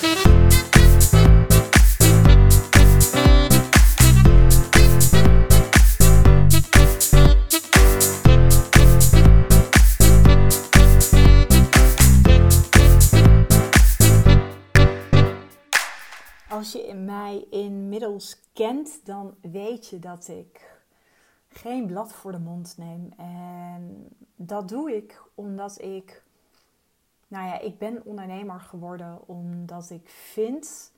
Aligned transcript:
Als 0.00 0.08
je 16.72 16.94
mij 16.94 17.46
inmiddels 17.50 18.40
kent, 18.52 19.00
dan 19.04 19.34
weet 19.40 19.86
je 19.86 19.98
dat 19.98 20.28
ik 20.28 20.82
geen 21.48 21.86
blad 21.86 22.12
voor 22.12 22.32
de 22.32 22.38
mond 22.38 22.74
neem. 22.76 23.12
En 23.16 24.08
dat 24.36 24.68
doe 24.68 24.96
ik 24.96 25.22
omdat 25.34 25.82
ik, 25.82 26.22
nou 27.30 27.46
ja, 27.46 27.58
ik 27.58 27.78
ben 27.78 28.04
ondernemer 28.04 28.60
geworden 28.60 29.28
omdat 29.28 29.90
ik 29.90 30.08
vind 30.08 30.92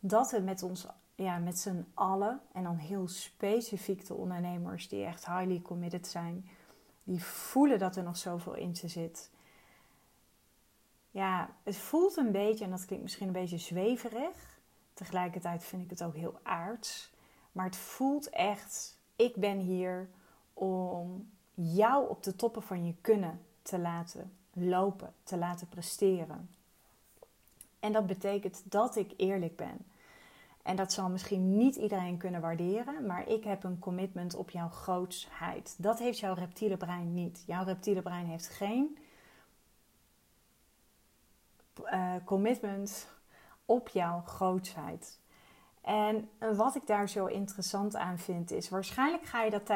dat 0.00 0.30
we 0.30 0.40
met 0.40 0.62
ons, 0.62 0.86
ja, 1.14 1.38
met 1.38 1.58
z'n 1.58 1.86
allen, 1.94 2.40
en 2.52 2.62
dan 2.62 2.76
heel 2.76 3.08
specifiek 3.08 4.06
de 4.06 4.14
ondernemers 4.14 4.88
die 4.88 5.04
echt 5.04 5.26
highly 5.26 5.62
committed 5.62 6.06
zijn, 6.06 6.48
die 7.04 7.24
voelen 7.24 7.78
dat 7.78 7.96
er 7.96 8.02
nog 8.02 8.16
zoveel 8.16 8.54
in 8.54 8.76
ze 8.76 8.88
zit. 8.88 9.30
Ja, 11.10 11.50
het 11.62 11.76
voelt 11.76 12.16
een 12.16 12.32
beetje, 12.32 12.64
en 12.64 12.70
dat 12.70 12.84
klinkt 12.84 13.04
misschien 13.04 13.26
een 13.26 13.32
beetje 13.32 13.58
zweverig. 13.58 14.60
Tegelijkertijd 14.94 15.64
vind 15.64 15.82
ik 15.82 15.90
het 15.90 16.02
ook 16.02 16.14
heel 16.14 16.40
aards. 16.42 17.12
Maar 17.52 17.64
het 17.64 17.76
voelt 17.76 18.28
echt, 18.28 18.98
ik 19.16 19.36
ben 19.36 19.58
hier 19.58 20.08
om 20.52 21.30
jou 21.54 22.08
op 22.08 22.22
de 22.22 22.36
toppen 22.36 22.62
van 22.62 22.86
je 22.86 22.94
kunnen 23.00 23.40
te 23.62 23.78
laten 23.78 24.38
lopen, 24.52 25.14
te 25.22 25.36
laten 25.36 25.68
presteren. 25.68 26.50
En 27.80 27.92
dat 27.92 28.06
betekent 28.06 28.62
dat 28.64 28.96
ik 28.96 29.12
eerlijk 29.16 29.56
ben. 29.56 29.78
En 30.62 30.76
dat 30.76 30.92
zal 30.92 31.08
misschien 31.08 31.56
niet 31.56 31.76
iedereen 31.76 32.16
kunnen 32.16 32.40
waarderen, 32.40 33.06
maar 33.06 33.28
ik 33.28 33.44
heb 33.44 33.64
een 33.64 33.78
commitment 33.78 34.34
op 34.34 34.50
jouw 34.50 34.68
grootsheid. 34.68 35.74
Dat 35.78 35.98
heeft 35.98 36.18
jouw 36.18 36.34
reptiele 36.34 36.76
brein 36.76 37.14
niet. 37.14 37.42
Jouw 37.46 37.64
reptiele 37.64 38.02
brein 38.02 38.26
heeft 38.26 38.48
geen 38.48 38.98
uh, 41.84 42.14
commitment 42.24 43.08
op 43.64 43.88
jouw 43.88 44.20
grootsheid. 44.20 45.19
En 45.80 46.28
wat 46.54 46.74
ik 46.74 46.86
daar 46.86 47.08
zo 47.08 47.26
interessant 47.26 47.96
aan 47.96 48.18
vind 48.18 48.50
is, 48.50 48.68
waarschijnlijk 48.68 49.24
ga 49.24 49.42
je 49.42 49.50
dat 49.50 49.66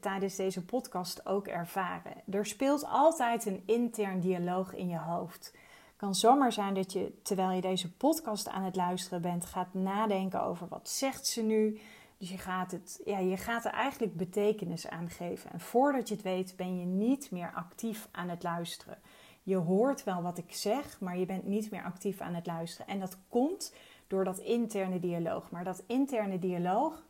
tijdens, 0.00 0.36
deze 0.36 0.64
podcast 0.64 1.26
ook 1.26 1.46
ervaren. 1.46 2.12
Er 2.30 2.46
speelt 2.46 2.86
altijd 2.86 3.46
een 3.46 3.62
intern 3.66 4.20
dialoog 4.20 4.74
in 4.74 4.88
je 4.88 4.98
hoofd. 4.98 5.44
Het 5.44 5.96
kan 5.96 6.14
zomaar 6.14 6.52
zijn 6.52 6.74
dat 6.74 6.92
je, 6.92 7.12
terwijl 7.22 7.50
je 7.50 7.60
deze 7.60 7.92
podcast 7.92 8.48
aan 8.48 8.62
het 8.62 8.76
luisteren 8.76 9.22
bent, 9.22 9.46
gaat 9.46 9.74
nadenken 9.74 10.42
over 10.42 10.68
wat 10.68 10.88
zegt 10.88 11.26
ze 11.26 11.42
nu. 11.42 11.80
Dus 12.18 12.30
je 12.30 12.38
gaat, 12.38 12.70
het, 12.70 13.00
ja, 13.04 13.18
je 13.18 13.36
gaat 13.36 13.64
er 13.64 13.72
eigenlijk 13.72 14.16
betekenis 14.16 14.88
aan 14.88 15.10
geven. 15.10 15.52
En 15.52 15.60
voordat 15.60 16.08
je 16.08 16.14
het 16.14 16.24
weet, 16.24 16.56
ben 16.56 16.78
je 16.78 16.86
niet 16.86 17.30
meer 17.30 17.52
actief 17.54 18.08
aan 18.10 18.28
het 18.28 18.42
luisteren. 18.42 18.98
Je 19.42 19.56
hoort 19.56 20.04
wel 20.04 20.22
wat 20.22 20.38
ik 20.38 20.54
zeg, 20.54 21.00
maar 21.00 21.18
je 21.18 21.26
bent 21.26 21.46
niet 21.46 21.70
meer 21.70 21.84
actief 21.84 22.20
aan 22.20 22.34
het 22.34 22.46
luisteren. 22.46 22.86
En 22.86 23.00
dat 23.00 23.18
komt 23.28 23.72
door 24.06 24.24
dat 24.24 24.38
interne 24.38 25.00
dialoog. 25.00 25.50
Maar 25.50 25.64
dat 25.64 25.82
interne 25.86 26.38
dialoog 26.38 27.04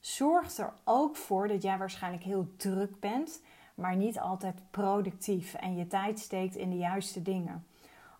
zorgt 0.00 0.58
er 0.58 0.72
ook 0.84 1.16
voor 1.16 1.48
dat 1.48 1.62
jij 1.62 1.78
waarschijnlijk 1.78 2.24
heel 2.24 2.48
druk 2.56 3.00
bent, 3.00 3.42
maar 3.74 3.96
niet 3.96 4.18
altijd 4.18 4.60
productief 4.70 5.54
en 5.54 5.76
je 5.76 5.86
tijd 5.86 6.18
steekt 6.18 6.56
in 6.56 6.70
de 6.70 6.76
juiste 6.76 7.22
dingen. 7.22 7.66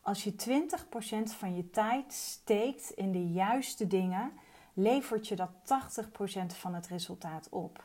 Als 0.02 0.24
je 0.24 0.32
20% 0.32 1.36
van 1.36 1.56
je 1.56 1.70
tijd 1.70 2.12
steekt 2.12 2.90
in 2.90 3.12
de 3.12 3.32
juiste 3.32 3.86
dingen, 3.86 4.32
levert 4.72 5.28
je 5.28 5.36
dat 5.36 5.50
80% 5.50 6.46
van 6.46 6.74
het 6.74 6.86
resultaat 6.86 7.48
op. 7.50 7.84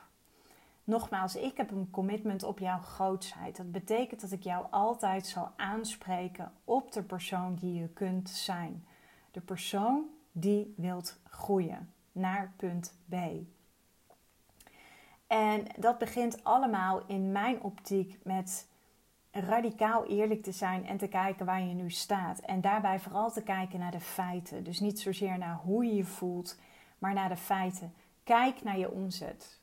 Nogmaals, 0.84 1.36
ik 1.36 1.58
heb 1.58 1.72
een 1.72 1.90
commitment 1.92 2.44
op 2.44 2.60
jouw 2.60 2.80
grootsheid. 2.80 3.58
Dat 3.58 3.72
betekent 3.72 4.22
dat 4.22 4.32
ik 4.32 4.44
jou 4.44 4.66
altijd 4.70 5.28
zal 5.28 5.52
aanspreken 5.56 6.52
op 6.64 6.92
de 6.92 7.04
persoon 7.04 7.56
die 7.56 7.74
je 7.74 7.88
kunt 7.88 8.30
zijn 8.30 8.86
de 9.32 9.42
persoon 9.42 10.06
die 10.32 10.74
wilt 10.78 11.20
groeien 11.24 11.94
naar 12.12 12.54
punt 12.56 12.94
B. 13.10 13.16
En 15.28 15.66
dat 15.78 15.98
begint 15.98 16.44
allemaal 16.44 17.06
in 17.08 17.32
mijn 17.32 17.62
optiek 17.62 18.20
met 18.24 18.68
radicaal 19.32 20.06
eerlijk 20.06 20.44
te 20.44 20.52
zijn 20.52 20.86
en 20.86 20.98
te 20.98 21.08
kijken 21.08 21.46
waar 21.46 21.62
je 21.62 21.74
nu 21.74 21.92
staat. 21.92 22.40
En 22.40 22.62
daarbij 22.62 23.00
vooral 23.00 23.32
te 23.32 23.44
kijken 23.44 23.80
naar 23.80 23.92
de 23.92 24.00
feiten. 24.00 24.64
Dus 24.64 24.80
niet 24.80 25.00
zozeer 25.00 25.38
naar 25.38 25.56
hoe 25.56 25.86
je 25.86 25.96
je 25.96 26.06
voelt, 26.06 26.60
maar 26.98 27.14
naar 27.14 27.30
de 27.30 27.38
feiten. 27.38 27.94
Kijk 28.24 28.64
naar 28.64 28.78
je 28.78 28.92
omzet. 28.92 29.60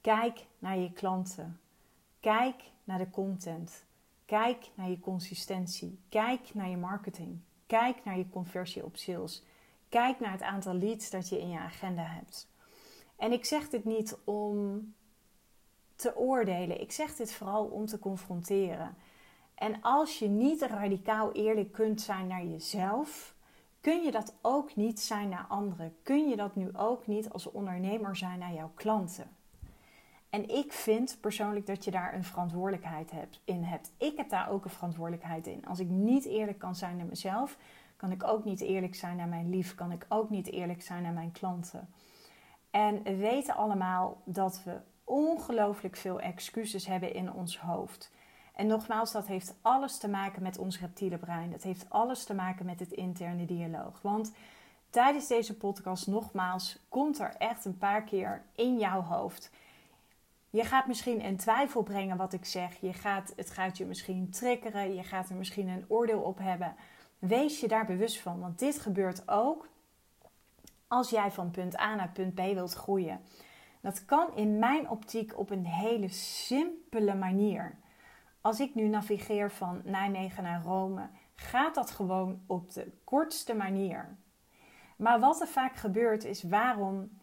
Kijk 0.00 0.46
naar 0.58 0.78
je 0.78 0.92
klanten. 0.92 1.60
Kijk 2.20 2.62
naar 2.84 2.98
de 2.98 3.10
content. 3.10 3.84
Kijk 4.24 4.70
naar 4.74 4.88
je 4.88 5.00
consistentie. 5.00 5.98
Kijk 6.08 6.54
naar 6.54 6.68
je 6.68 6.76
marketing. 6.76 7.40
Kijk 7.72 8.04
naar 8.04 8.18
je 8.18 8.28
conversie 8.28 8.84
op 8.84 8.96
sales. 8.96 9.42
Kijk 9.88 10.20
naar 10.20 10.32
het 10.32 10.42
aantal 10.42 10.74
leads 10.74 11.10
dat 11.10 11.28
je 11.28 11.40
in 11.40 11.50
je 11.50 11.58
agenda 11.58 12.02
hebt. 12.02 12.48
En 13.16 13.32
ik 13.32 13.44
zeg 13.44 13.68
dit 13.68 13.84
niet 13.84 14.18
om 14.24 14.94
te 15.96 16.16
oordelen. 16.16 16.80
Ik 16.80 16.92
zeg 16.92 17.16
dit 17.16 17.32
vooral 17.32 17.64
om 17.64 17.86
te 17.86 17.98
confronteren. 17.98 18.96
En 19.54 19.82
als 19.82 20.18
je 20.18 20.28
niet 20.28 20.62
radicaal 20.62 21.32
eerlijk 21.32 21.72
kunt 21.72 22.00
zijn 22.00 22.26
naar 22.26 22.44
jezelf, 22.44 23.34
kun 23.80 24.02
je 24.02 24.10
dat 24.10 24.34
ook 24.42 24.76
niet 24.76 25.00
zijn 25.00 25.28
naar 25.28 25.46
anderen. 25.48 25.96
Kun 26.02 26.28
je 26.28 26.36
dat 26.36 26.56
nu 26.56 26.76
ook 26.76 27.06
niet 27.06 27.30
als 27.30 27.50
ondernemer 27.50 28.16
zijn 28.16 28.38
naar 28.38 28.52
jouw 28.52 28.72
klanten. 28.74 29.36
En 30.32 30.48
ik 30.48 30.72
vind 30.72 31.18
persoonlijk 31.20 31.66
dat 31.66 31.84
je 31.84 31.90
daar 31.90 32.14
een 32.14 32.24
verantwoordelijkheid 32.24 33.10
hebt, 33.10 33.40
in 33.44 33.62
hebt. 33.62 33.92
Ik 33.98 34.16
heb 34.16 34.28
daar 34.28 34.50
ook 34.50 34.64
een 34.64 34.70
verantwoordelijkheid 34.70 35.46
in. 35.46 35.66
Als 35.66 35.78
ik 35.78 35.88
niet 35.88 36.24
eerlijk 36.24 36.58
kan 36.58 36.74
zijn 36.74 36.96
naar 36.96 37.06
mezelf, 37.06 37.56
kan 37.96 38.10
ik 38.10 38.24
ook 38.24 38.44
niet 38.44 38.60
eerlijk 38.60 38.94
zijn 38.94 39.16
naar 39.16 39.28
mijn 39.28 39.50
lief. 39.50 39.74
Kan 39.74 39.92
ik 39.92 40.06
ook 40.08 40.30
niet 40.30 40.50
eerlijk 40.50 40.82
zijn 40.82 41.02
naar 41.02 41.12
mijn 41.12 41.32
klanten. 41.32 41.88
En 42.70 43.02
we 43.02 43.16
weten 43.16 43.54
allemaal 43.54 44.20
dat 44.24 44.62
we 44.64 44.80
ongelooflijk 45.04 45.96
veel 45.96 46.20
excuses 46.20 46.86
hebben 46.86 47.14
in 47.14 47.32
ons 47.32 47.58
hoofd. 47.58 48.12
En 48.54 48.66
nogmaals, 48.66 49.12
dat 49.12 49.26
heeft 49.26 49.54
alles 49.62 49.98
te 49.98 50.08
maken 50.08 50.42
met 50.42 50.58
ons 50.58 50.80
reptiele 50.80 51.18
brein. 51.18 51.50
Dat 51.50 51.62
heeft 51.62 51.86
alles 51.88 52.24
te 52.24 52.34
maken 52.34 52.66
met 52.66 52.80
het 52.80 52.92
interne 52.92 53.44
dialoog. 53.44 54.02
Want 54.02 54.32
tijdens 54.90 55.26
deze 55.26 55.56
podcast, 55.56 56.06
nogmaals, 56.06 56.78
komt 56.88 57.18
er 57.18 57.34
echt 57.38 57.64
een 57.64 57.78
paar 57.78 58.02
keer 58.02 58.42
in 58.54 58.78
jouw 58.78 59.02
hoofd 59.02 59.50
je 60.52 60.64
gaat 60.64 60.86
misschien 60.86 61.20
in 61.20 61.36
twijfel 61.36 61.82
brengen 61.82 62.16
wat 62.16 62.32
ik 62.32 62.44
zeg. 62.44 62.80
Je 62.80 62.92
gaat, 62.92 63.32
het 63.36 63.50
gaat 63.50 63.78
je 63.78 63.84
misschien 63.84 64.30
triggeren. 64.30 64.94
Je 64.94 65.02
gaat 65.02 65.28
er 65.28 65.36
misschien 65.36 65.68
een 65.68 65.84
oordeel 65.88 66.20
op 66.20 66.38
hebben. 66.38 66.74
Wees 67.18 67.60
je 67.60 67.68
daar 67.68 67.86
bewust 67.86 68.20
van. 68.20 68.40
Want 68.40 68.58
dit 68.58 68.78
gebeurt 68.78 69.28
ook 69.28 69.68
als 70.88 71.10
jij 71.10 71.30
van 71.30 71.50
punt 71.50 71.78
A 71.78 71.94
naar 71.94 72.10
punt 72.12 72.34
B 72.34 72.38
wilt 72.38 72.72
groeien. 72.72 73.20
Dat 73.80 74.04
kan 74.04 74.36
in 74.36 74.58
mijn 74.58 74.88
optiek 74.88 75.38
op 75.38 75.50
een 75.50 75.66
hele 75.66 76.08
simpele 76.08 77.14
manier. 77.14 77.78
Als 78.40 78.60
ik 78.60 78.74
nu 78.74 78.88
navigeer 78.88 79.50
van 79.50 79.80
Nijmegen 79.84 80.42
naar 80.42 80.62
Rome, 80.62 81.08
gaat 81.34 81.74
dat 81.74 81.90
gewoon 81.90 82.42
op 82.46 82.72
de 82.72 82.92
kortste 83.04 83.54
manier. 83.54 84.16
Maar 84.96 85.20
wat 85.20 85.40
er 85.40 85.48
vaak 85.48 85.76
gebeurt 85.76 86.24
is 86.24 86.42
waarom 86.42 87.20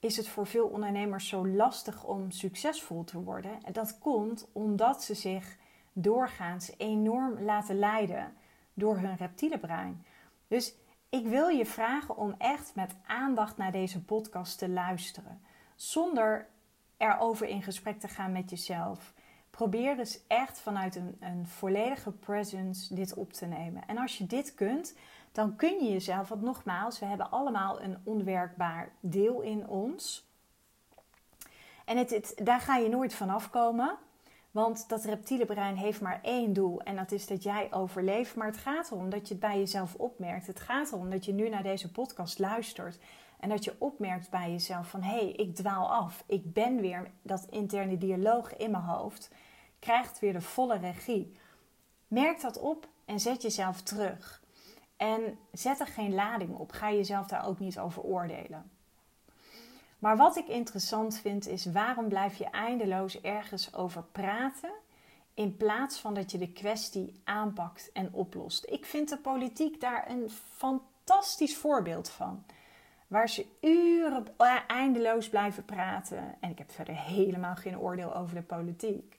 is 0.00 0.16
het 0.16 0.28
voor 0.28 0.46
veel 0.46 0.66
ondernemers 0.66 1.28
zo 1.28 1.46
lastig 1.46 2.04
om 2.04 2.30
succesvol 2.30 3.04
te 3.04 3.22
worden. 3.22 3.62
En 3.64 3.72
dat 3.72 3.98
komt 3.98 4.48
omdat 4.52 5.02
ze 5.02 5.14
zich 5.14 5.56
doorgaans 5.92 6.72
enorm 6.76 7.42
laten 7.42 7.78
leiden 7.78 8.34
door 8.74 8.98
hun 8.98 9.16
reptiele 9.16 9.58
brein. 9.58 10.04
Dus 10.48 10.74
ik 11.08 11.26
wil 11.26 11.48
je 11.48 11.66
vragen 11.66 12.16
om 12.16 12.34
echt 12.38 12.74
met 12.74 12.94
aandacht 13.06 13.56
naar 13.56 13.72
deze 13.72 14.04
podcast 14.04 14.58
te 14.58 14.68
luisteren, 14.68 15.40
zonder 15.74 16.48
erover 16.96 17.46
in 17.46 17.62
gesprek 17.62 18.00
te 18.00 18.08
gaan 18.08 18.32
met 18.32 18.50
jezelf. 18.50 19.14
Probeer 19.50 19.96
dus 19.96 20.20
echt 20.26 20.60
vanuit 20.60 20.96
een, 20.96 21.16
een 21.20 21.46
volledige 21.46 22.10
presence 22.10 22.94
dit 22.94 23.14
op 23.14 23.32
te 23.32 23.46
nemen. 23.46 23.82
En 23.86 23.98
als 23.98 24.18
je 24.18 24.26
dit 24.26 24.54
kunt, 24.54 24.94
dan 25.38 25.56
kun 25.56 25.84
je 25.84 25.90
jezelf, 25.92 26.28
want 26.28 26.42
nogmaals, 26.42 26.98
we 26.98 27.06
hebben 27.06 27.30
allemaal 27.30 27.82
een 27.82 27.98
onwerkbaar 28.04 28.92
deel 29.00 29.40
in 29.40 29.68
ons. 29.68 30.28
En 31.84 31.96
het, 31.96 32.10
het, 32.10 32.40
daar 32.42 32.60
ga 32.60 32.76
je 32.76 32.88
nooit 32.88 33.14
van 33.14 33.30
afkomen. 33.30 33.96
Want 34.50 34.88
dat 34.88 35.04
reptiele 35.04 35.44
brein 35.44 35.76
heeft 35.76 36.00
maar 36.00 36.20
één 36.22 36.52
doel 36.52 36.80
en 36.80 36.96
dat 36.96 37.12
is 37.12 37.26
dat 37.26 37.42
jij 37.42 37.72
overleeft. 37.72 38.36
Maar 38.36 38.46
het 38.46 38.56
gaat 38.56 38.90
erom 38.90 39.10
dat 39.10 39.28
je 39.28 39.34
het 39.34 39.42
bij 39.42 39.58
jezelf 39.58 39.94
opmerkt. 39.94 40.46
Het 40.46 40.60
gaat 40.60 40.92
erom 40.92 41.10
dat 41.10 41.24
je 41.24 41.32
nu 41.32 41.48
naar 41.48 41.62
deze 41.62 41.90
podcast 41.90 42.38
luistert 42.38 42.98
en 43.40 43.48
dat 43.48 43.64
je 43.64 43.76
opmerkt 43.78 44.30
bij 44.30 44.50
jezelf 44.50 44.88
van 44.88 45.02
hé, 45.02 45.18
hey, 45.18 45.30
ik 45.30 45.54
dwaal 45.54 45.92
af. 45.92 46.24
Ik 46.26 46.52
ben 46.52 46.80
weer 46.80 47.10
dat 47.22 47.46
interne 47.50 47.98
dialoog 47.98 48.56
in 48.56 48.70
mijn 48.70 48.82
hoofd. 48.82 49.30
Krijgt 49.78 50.18
weer 50.18 50.32
de 50.32 50.40
volle 50.40 50.78
regie. 50.78 51.36
Merk 52.08 52.40
dat 52.40 52.58
op 52.58 52.88
en 53.04 53.20
zet 53.20 53.42
jezelf 53.42 53.82
terug. 53.82 54.37
En 54.98 55.38
zet 55.52 55.80
er 55.80 55.86
geen 55.86 56.14
lading 56.14 56.56
op. 56.56 56.72
Ga 56.72 56.92
jezelf 56.92 57.26
daar 57.26 57.46
ook 57.46 57.58
niet 57.58 57.78
over 57.78 58.02
oordelen. 58.02 58.70
Maar 59.98 60.16
wat 60.16 60.36
ik 60.36 60.48
interessant 60.48 61.18
vind 61.18 61.46
is 61.46 61.64
waarom 61.64 62.08
blijf 62.08 62.36
je 62.36 62.44
eindeloos 62.44 63.20
ergens 63.20 63.74
over 63.74 64.02
praten 64.02 64.72
in 65.34 65.56
plaats 65.56 66.00
van 66.00 66.14
dat 66.14 66.30
je 66.30 66.38
de 66.38 66.52
kwestie 66.52 67.20
aanpakt 67.24 67.90
en 67.92 68.12
oplost. 68.12 68.66
Ik 68.68 68.86
vind 68.86 69.08
de 69.08 69.18
politiek 69.18 69.80
daar 69.80 70.10
een 70.10 70.30
fantastisch 70.30 71.56
voorbeeld 71.56 72.10
van. 72.10 72.44
Waar 73.06 73.28
ze 73.28 73.46
uren 73.60 74.26
eindeloos 74.66 75.28
blijven 75.28 75.64
praten. 75.64 76.36
En 76.40 76.50
ik 76.50 76.58
heb 76.58 76.70
verder 76.70 76.96
helemaal 76.96 77.54
geen 77.54 77.78
oordeel 77.78 78.14
over 78.14 78.34
de 78.34 78.42
politiek. 78.42 79.18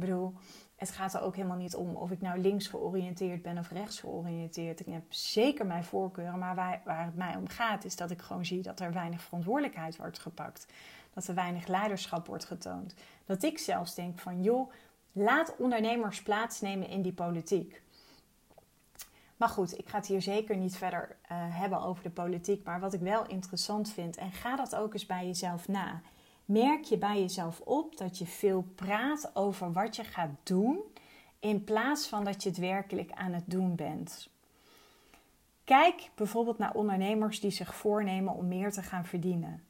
Ik 0.00 0.06
bedoel, 0.06 0.34
het 0.76 0.90
gaat 0.90 1.14
er 1.14 1.20
ook 1.20 1.36
helemaal 1.36 1.56
niet 1.56 1.74
om 1.74 1.96
of 1.96 2.10
ik 2.10 2.20
nou 2.20 2.38
links 2.38 2.66
georiënteerd 2.66 3.42
ben 3.42 3.58
of 3.58 3.70
rechts 3.70 4.00
georiënteerd. 4.00 4.80
Ik 4.80 4.86
heb 4.86 5.02
zeker 5.08 5.66
mijn 5.66 5.84
voorkeuren, 5.84 6.38
maar 6.38 6.54
waar, 6.54 6.80
waar 6.84 7.04
het 7.04 7.16
mij 7.16 7.36
om 7.36 7.48
gaat 7.48 7.84
is 7.84 7.96
dat 7.96 8.10
ik 8.10 8.20
gewoon 8.20 8.44
zie 8.44 8.62
dat 8.62 8.80
er 8.80 8.92
weinig 8.92 9.22
verantwoordelijkheid 9.22 9.96
wordt 9.96 10.18
gepakt. 10.18 10.66
Dat 11.14 11.26
er 11.26 11.34
weinig 11.34 11.66
leiderschap 11.66 12.26
wordt 12.26 12.44
getoond. 12.44 12.94
Dat 13.24 13.42
ik 13.42 13.58
zelfs 13.58 13.94
denk 13.94 14.18
van 14.18 14.42
joh, 14.42 14.72
laat 15.12 15.56
ondernemers 15.56 16.22
plaatsnemen 16.22 16.88
in 16.88 17.02
die 17.02 17.12
politiek. 17.12 17.82
Maar 19.36 19.48
goed, 19.48 19.78
ik 19.78 19.88
ga 19.88 19.96
het 19.96 20.06
hier 20.06 20.22
zeker 20.22 20.56
niet 20.56 20.76
verder 20.76 21.08
uh, 21.08 21.28
hebben 21.30 21.80
over 21.80 22.02
de 22.02 22.10
politiek. 22.10 22.64
Maar 22.64 22.80
wat 22.80 22.92
ik 22.92 23.00
wel 23.00 23.26
interessant 23.26 23.92
vind, 23.92 24.16
en 24.16 24.32
ga 24.32 24.56
dat 24.56 24.74
ook 24.74 24.92
eens 24.92 25.06
bij 25.06 25.26
jezelf 25.26 25.68
na 25.68 26.00
merk 26.50 26.84
je 26.84 26.98
bij 26.98 27.20
jezelf 27.20 27.60
op 27.60 27.96
dat 27.96 28.18
je 28.18 28.26
veel 28.26 28.62
praat 28.74 29.30
over 29.34 29.72
wat 29.72 29.96
je 29.96 30.04
gaat 30.04 30.30
doen, 30.42 30.80
in 31.38 31.64
plaats 31.64 32.06
van 32.06 32.24
dat 32.24 32.42
je 32.42 32.48
het 32.48 32.58
werkelijk 32.58 33.12
aan 33.12 33.32
het 33.32 33.44
doen 33.46 33.74
bent. 33.74 34.28
Kijk 35.64 36.10
bijvoorbeeld 36.14 36.58
naar 36.58 36.74
ondernemers 36.74 37.40
die 37.40 37.50
zich 37.50 37.74
voornemen 37.74 38.34
om 38.34 38.48
meer 38.48 38.72
te 38.72 38.82
gaan 38.82 39.04
verdienen. 39.04 39.64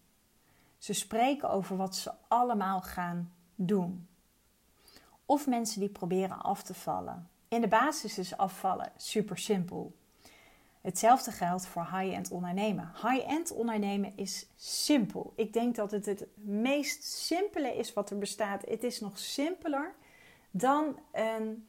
Ze 0.79 0.93
spreken 0.93 1.51
over 1.51 1.77
wat 1.77 1.97
ze 1.97 2.13
allemaal 2.29 2.81
gaan 2.81 3.33
doen. 3.55 4.09
Of 5.27 5.47
mensen 5.47 5.81
die 5.81 5.89
proberen 5.89 6.43
af 6.43 6.63
te 6.63 6.75
vallen. 6.75 7.29
In 7.49 7.61
de 7.61 7.69
basis 7.69 8.19
is 8.19 8.37
afvallen 8.37 8.93
super 8.97 9.39
simpel. 9.39 9.97
Hetzelfde 10.81 11.31
geldt 11.31 11.67
voor 11.67 11.83
high-end 11.83 12.31
ondernemen. 12.31 12.93
High-end 13.03 13.53
ondernemen 13.53 14.13
is 14.17 14.47
simpel. 14.57 15.33
Ik 15.37 15.53
denk 15.53 15.75
dat 15.75 15.91
het 15.91 16.07
het 16.07 16.27
meest 16.35 17.05
simpele 17.05 17.77
is 17.77 17.93
wat 17.93 18.11
er 18.11 18.19
bestaat. 18.19 18.65
Het 18.69 18.85
is 18.85 19.01
nog 19.01 19.19
simpeler 19.19 19.95
dan 20.51 20.99
een 21.13 21.69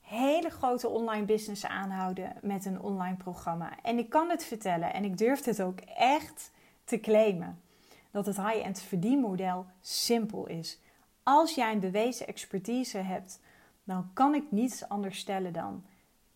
hele 0.00 0.50
grote 0.50 0.88
online 0.88 1.24
business 1.24 1.66
aanhouden 1.66 2.36
met 2.42 2.64
een 2.64 2.80
online 2.80 3.16
programma. 3.16 3.82
En 3.82 3.98
ik 3.98 4.08
kan 4.08 4.30
het 4.30 4.44
vertellen 4.44 4.92
en 4.92 5.04
ik 5.04 5.18
durf 5.18 5.44
het 5.44 5.62
ook 5.62 5.80
echt 5.96 6.50
te 6.84 7.00
claimen. 7.00 7.60
Dat 8.10 8.26
het 8.26 8.36
high-end 8.36 8.80
verdienmodel 8.80 9.66
simpel 9.80 10.46
is. 10.46 10.80
Als 11.22 11.54
jij 11.54 11.72
een 11.72 11.80
bewezen 11.80 12.26
expertise 12.26 12.98
hebt, 12.98 13.40
dan 13.84 14.10
kan 14.12 14.34
ik 14.34 14.44
niets 14.50 14.88
anders 14.88 15.18
stellen 15.18 15.52
dan 15.52 15.84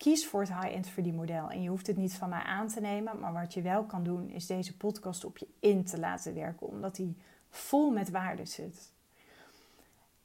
Kies 0.01 0.27
voor 0.27 0.41
het 0.41 0.53
high-end 0.53 0.87
verdienmodel. 0.87 1.49
En 1.49 1.61
je 1.61 1.69
hoeft 1.69 1.87
het 1.87 1.97
niet 1.97 2.13
van 2.13 2.29
mij 2.29 2.41
aan 2.41 2.67
te 2.67 2.81
nemen. 2.81 3.19
Maar 3.19 3.33
wat 3.33 3.53
je 3.53 3.61
wel 3.61 3.83
kan 3.83 4.03
doen, 4.03 4.29
is 4.29 4.45
deze 4.45 4.77
podcast 4.77 5.25
op 5.25 5.37
je 5.37 5.47
in 5.59 5.83
te 5.83 5.99
laten 5.99 6.33
werken. 6.33 6.67
Omdat 6.67 6.95
die 6.95 7.17
vol 7.49 7.91
met 7.91 8.09
waarde 8.09 8.45
zit. 8.45 8.93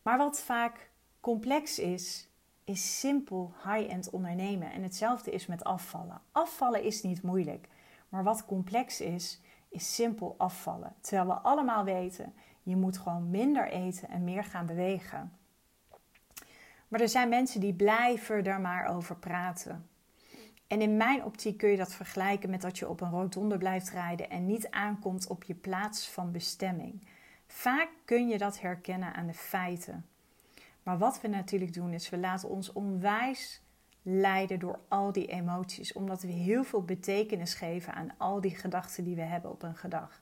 Maar 0.02 0.19
wat 0.19 0.40
vaak 0.40 0.90
complex 1.20 1.78
is, 1.78 2.28
is 2.64 3.00
simpel 3.00 3.52
high-end 3.64 4.11
ondernemen. 4.11 4.73
En 4.73 4.82
hetzelfde 4.82 5.31
is 5.31 5.46
met 5.46 5.64
afvallen. 5.64 6.20
Afvallen 6.32 6.82
is 6.82 7.02
niet 7.02 7.23
moeilijk. 7.23 7.69
Maar 8.08 8.25
wat 8.25 8.44
complex 8.44 9.00
is, 9.00 9.40
is 9.69 9.94
simpel 9.94 10.34
afvallen. 10.38 10.94
Terwijl 11.00 11.28
we 11.28 11.34
allemaal 11.34 11.84
weten, 11.84 12.34
je 12.62 12.76
moet 12.76 12.99
gewoon 12.99 13.31
minder 13.31 13.69
eten 13.69 14.08
en 14.08 14.25
meer 14.25 14.44
gaan 14.44 14.67
bewegen. 14.67 15.32
Maar 16.88 17.00
er 17.00 17.08
zijn 17.08 17.28
mensen 17.28 17.60
die 17.60 17.74
blijven 17.74 18.44
er 18.44 18.60
maar 18.60 18.86
over 18.86 19.16
praten. 19.16 19.88
En 20.66 20.80
in 20.80 20.96
mijn 20.96 21.24
optiek 21.24 21.56
kun 21.58 21.70
je 21.70 21.76
dat 21.76 21.94
vergelijken 21.94 22.50
met 22.50 22.60
dat 22.60 22.78
je 22.78 22.88
op 22.88 23.00
een 23.00 23.10
rotonde 23.10 23.58
blijft 23.58 23.90
rijden 23.90 24.30
en 24.30 24.46
niet 24.46 24.70
aankomt 24.70 25.26
op 25.26 25.44
je 25.44 25.54
plaats 25.54 26.08
van 26.08 26.32
bestemming. 26.32 27.06
Vaak 27.46 27.88
kun 28.04 28.28
je 28.28 28.38
dat 28.38 28.60
herkennen 28.60 29.14
aan 29.14 29.26
de 29.26 29.34
feiten. 29.34 30.06
Maar 30.82 30.98
wat 30.98 31.20
we 31.20 31.28
natuurlijk 31.28 31.72
doen 31.72 31.92
is 31.92 32.10
we 32.10 32.18
laten 32.18 32.48
ons 32.48 32.72
onwijs 32.72 33.62
leiden 34.02 34.58
door 34.58 34.78
al 34.88 35.12
die 35.12 35.26
emoties, 35.26 35.92
omdat 35.92 36.22
we 36.22 36.28
heel 36.28 36.64
veel 36.64 36.84
betekenis 36.84 37.54
geven 37.54 37.94
aan 37.94 38.14
al 38.16 38.40
die 38.40 38.56
gedachten 38.56 39.04
die 39.04 39.16
we 39.16 39.22
hebben 39.22 39.50
op 39.50 39.62
een 39.62 39.76
gedag. 39.76 40.20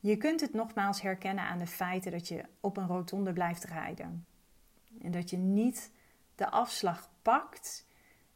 Je 0.00 0.16
kunt 0.16 0.40
het 0.40 0.52
nogmaals 0.52 1.02
herkennen 1.02 1.44
aan 1.44 1.58
de 1.58 1.66
feiten 1.66 2.10
dat 2.10 2.28
je 2.28 2.44
op 2.60 2.76
een 2.76 2.86
rotonde 2.86 3.32
blijft 3.32 3.64
rijden. 3.64 4.26
En 5.02 5.10
dat 5.10 5.30
je 5.30 5.36
niet 5.36 5.90
de 6.34 6.50
afslag 6.50 7.10
pakt 7.22 7.86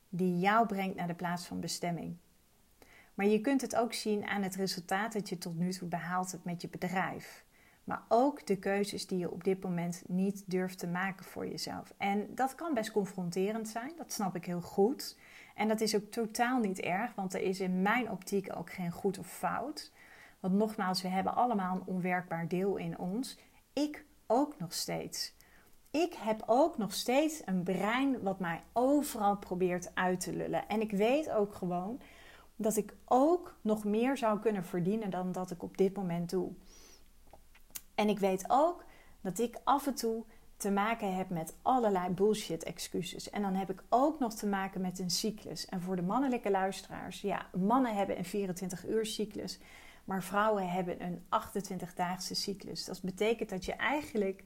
die 0.09 0.39
jou 0.39 0.67
brengt 0.67 0.97
naar 0.97 1.07
de 1.07 1.15
plaats 1.15 1.47
van 1.47 1.61
bestemming. 1.61 2.17
Maar 3.15 3.27
je 3.27 3.41
kunt 3.41 3.61
het 3.61 3.77
ook 3.77 3.93
zien 3.93 4.27
aan 4.27 4.43
het 4.43 4.55
resultaat 4.55 5.13
dat 5.13 5.29
je 5.29 5.39
tot 5.39 5.57
nu 5.57 5.73
toe 5.73 5.89
behaald 5.89 6.31
hebt 6.31 6.45
met 6.45 6.63
je 6.63 6.69
bedrijf. 6.69 7.45
Maar 7.85 8.03
ook 8.09 8.47
de 8.47 8.57
keuzes 8.57 9.07
die 9.07 9.19
je 9.19 9.31
op 9.31 9.45
dit 9.45 9.63
moment 9.63 10.03
niet 10.07 10.43
durft 10.47 10.79
te 10.79 10.87
maken 10.87 11.25
voor 11.25 11.47
jezelf. 11.47 11.95
En 11.97 12.35
dat 12.35 12.55
kan 12.55 12.75
best 12.75 12.93
confronterend 12.93 13.69
zijn, 13.69 13.93
dat 13.97 14.13
snap 14.13 14.37
ik 14.37 14.45
heel 14.45 14.61
goed. 14.61 15.19
En 15.55 15.69
dat 15.69 15.81
is 15.81 15.97
ook 15.97 16.11
totaal 16.11 16.59
niet 16.59 16.81
erg, 16.81 17.15
want 17.15 17.35
er 17.35 17.41
is 17.41 17.61
in 17.61 17.83
mijn 17.83 18.11
optiek 18.11 18.57
ook 18.57 18.73
geen 18.73 18.91
goed 18.91 19.19
of 19.19 19.27
fout. 19.27 19.93
Want 20.41 20.55
nogmaals, 20.55 21.03
we 21.03 21.09
hebben 21.09 21.35
allemaal 21.35 21.75
een 21.75 21.87
onwerkbaar 21.87 22.49
deel 22.49 22.77
in 22.77 22.99
ons. 22.99 23.39
Ik 23.73 24.05
ook 24.27 24.59
nog 24.59 24.73
steeds 24.73 25.35
ik 25.91 26.15
heb 26.15 26.43
ook 26.47 26.79
nog 26.79 26.93
steeds 26.93 27.43
een 27.45 27.63
brein 27.63 28.23
wat 28.23 28.39
mij 28.39 28.63
overal 28.73 29.37
probeert 29.37 29.95
uit 29.95 30.21
te 30.21 30.33
lullen. 30.33 30.69
En 30.69 30.81
ik 30.81 30.91
weet 30.91 31.31
ook 31.31 31.55
gewoon 31.55 32.01
dat 32.57 32.77
ik 32.77 32.95
ook 33.05 33.57
nog 33.61 33.85
meer 33.85 34.17
zou 34.17 34.41
kunnen 34.41 34.65
verdienen 34.65 35.11
dan 35.11 35.33
dat 35.33 35.51
ik 35.51 35.63
op 35.63 35.77
dit 35.77 35.97
moment 35.97 36.31
doe. 36.31 36.53
En 37.95 38.09
ik 38.09 38.19
weet 38.19 38.45
ook 38.49 38.85
dat 39.21 39.39
ik 39.39 39.61
af 39.65 39.87
en 39.87 39.95
toe 39.95 40.25
te 40.57 40.71
maken 40.71 41.17
heb 41.17 41.31
met 41.31 41.57
allerlei 41.63 42.09
bullshit 42.09 42.63
excuses. 42.63 43.31
En 43.31 43.43
dan 43.43 43.55
heb 43.55 43.71
ik 43.71 43.83
ook 43.89 44.19
nog 44.19 44.35
te 44.35 44.47
maken 44.47 44.81
met 44.81 44.99
een 44.99 45.11
cyclus. 45.11 45.67
En 45.67 45.81
voor 45.81 45.97
de 45.97 46.03
mannelijke 46.03 46.51
luisteraars, 46.51 47.21
ja, 47.21 47.47
mannen 47.59 47.95
hebben 47.95 48.19
een 48.19 48.25
24 48.25 48.87
uur 48.87 49.07
cyclus, 49.07 49.59
maar 50.05 50.23
vrouwen 50.23 50.71
hebben 50.71 51.03
een 51.03 51.23
28-daagse 51.29 52.35
cyclus. 52.35 52.85
Dat 52.85 53.03
betekent 53.03 53.49
dat 53.49 53.65
je 53.65 53.73
eigenlijk 53.73 54.45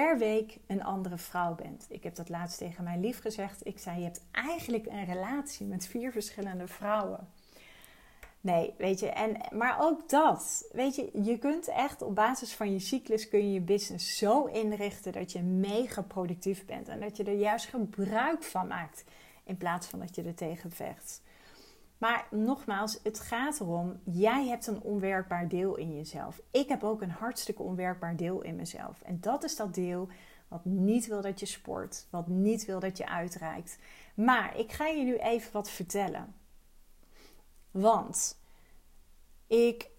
per 0.00 0.18
week 0.18 0.58
een 0.66 0.82
andere 0.82 1.18
vrouw 1.18 1.54
bent. 1.54 1.86
Ik 1.88 2.02
heb 2.02 2.14
dat 2.14 2.28
laatst 2.28 2.58
tegen 2.58 2.84
mijn 2.84 3.00
lief 3.00 3.20
gezegd. 3.20 3.66
Ik 3.66 3.78
zei: 3.78 3.98
Je 3.98 4.04
hebt 4.04 4.24
eigenlijk 4.32 4.86
een 4.86 5.04
relatie 5.04 5.66
met 5.66 5.86
vier 5.86 6.12
verschillende 6.12 6.66
vrouwen. 6.68 7.28
Nee, 8.40 8.74
weet 8.78 9.00
je, 9.00 9.08
en, 9.08 9.36
maar 9.52 9.80
ook 9.80 10.08
dat. 10.08 10.68
Weet 10.72 10.94
je, 10.94 11.10
je 11.22 11.38
kunt 11.38 11.68
echt 11.68 12.02
op 12.02 12.14
basis 12.14 12.54
van 12.54 12.72
je 12.72 12.78
cyclus 12.78 13.28
kun 13.28 13.38
je 13.38 13.52
je 13.52 13.60
business 13.60 14.16
zo 14.16 14.44
inrichten 14.44 15.12
dat 15.12 15.32
je 15.32 15.42
mega 15.42 16.02
productief 16.02 16.64
bent 16.64 16.88
en 16.88 17.00
dat 17.00 17.16
je 17.16 17.24
er 17.24 17.38
juist 17.38 17.66
gebruik 17.66 18.42
van 18.42 18.66
maakt 18.66 19.04
in 19.44 19.56
plaats 19.56 19.86
van 19.86 19.98
dat 19.98 20.14
je 20.14 20.22
er 20.22 20.34
tegen 20.34 20.70
vecht. 20.70 21.22
Maar 22.04 22.26
nogmaals, 22.30 22.98
het 23.02 23.20
gaat 23.20 23.60
erom, 23.60 24.00
jij 24.04 24.46
hebt 24.46 24.66
een 24.66 24.80
onwerkbaar 24.80 25.48
deel 25.48 25.76
in 25.76 25.96
jezelf. 25.96 26.40
Ik 26.50 26.68
heb 26.68 26.82
ook 26.82 27.02
een 27.02 27.10
hartstikke 27.10 27.62
onwerkbaar 27.62 28.16
deel 28.16 28.42
in 28.42 28.56
mezelf. 28.56 29.02
En 29.02 29.20
dat 29.20 29.44
is 29.44 29.56
dat 29.56 29.74
deel 29.74 30.08
wat 30.48 30.64
niet 30.64 31.06
wil 31.06 31.22
dat 31.22 31.40
je 31.40 31.46
sport, 31.46 32.06
wat 32.10 32.26
niet 32.26 32.64
wil 32.64 32.80
dat 32.80 32.96
je 32.96 33.08
uitreikt. 33.08 33.78
Maar 34.14 34.58
ik 34.58 34.72
ga 34.72 34.86
je 34.86 35.04
nu 35.04 35.16
even 35.16 35.52
wat 35.52 35.70
vertellen. 35.70 36.34
Want 37.70 38.40
ik 39.46 39.90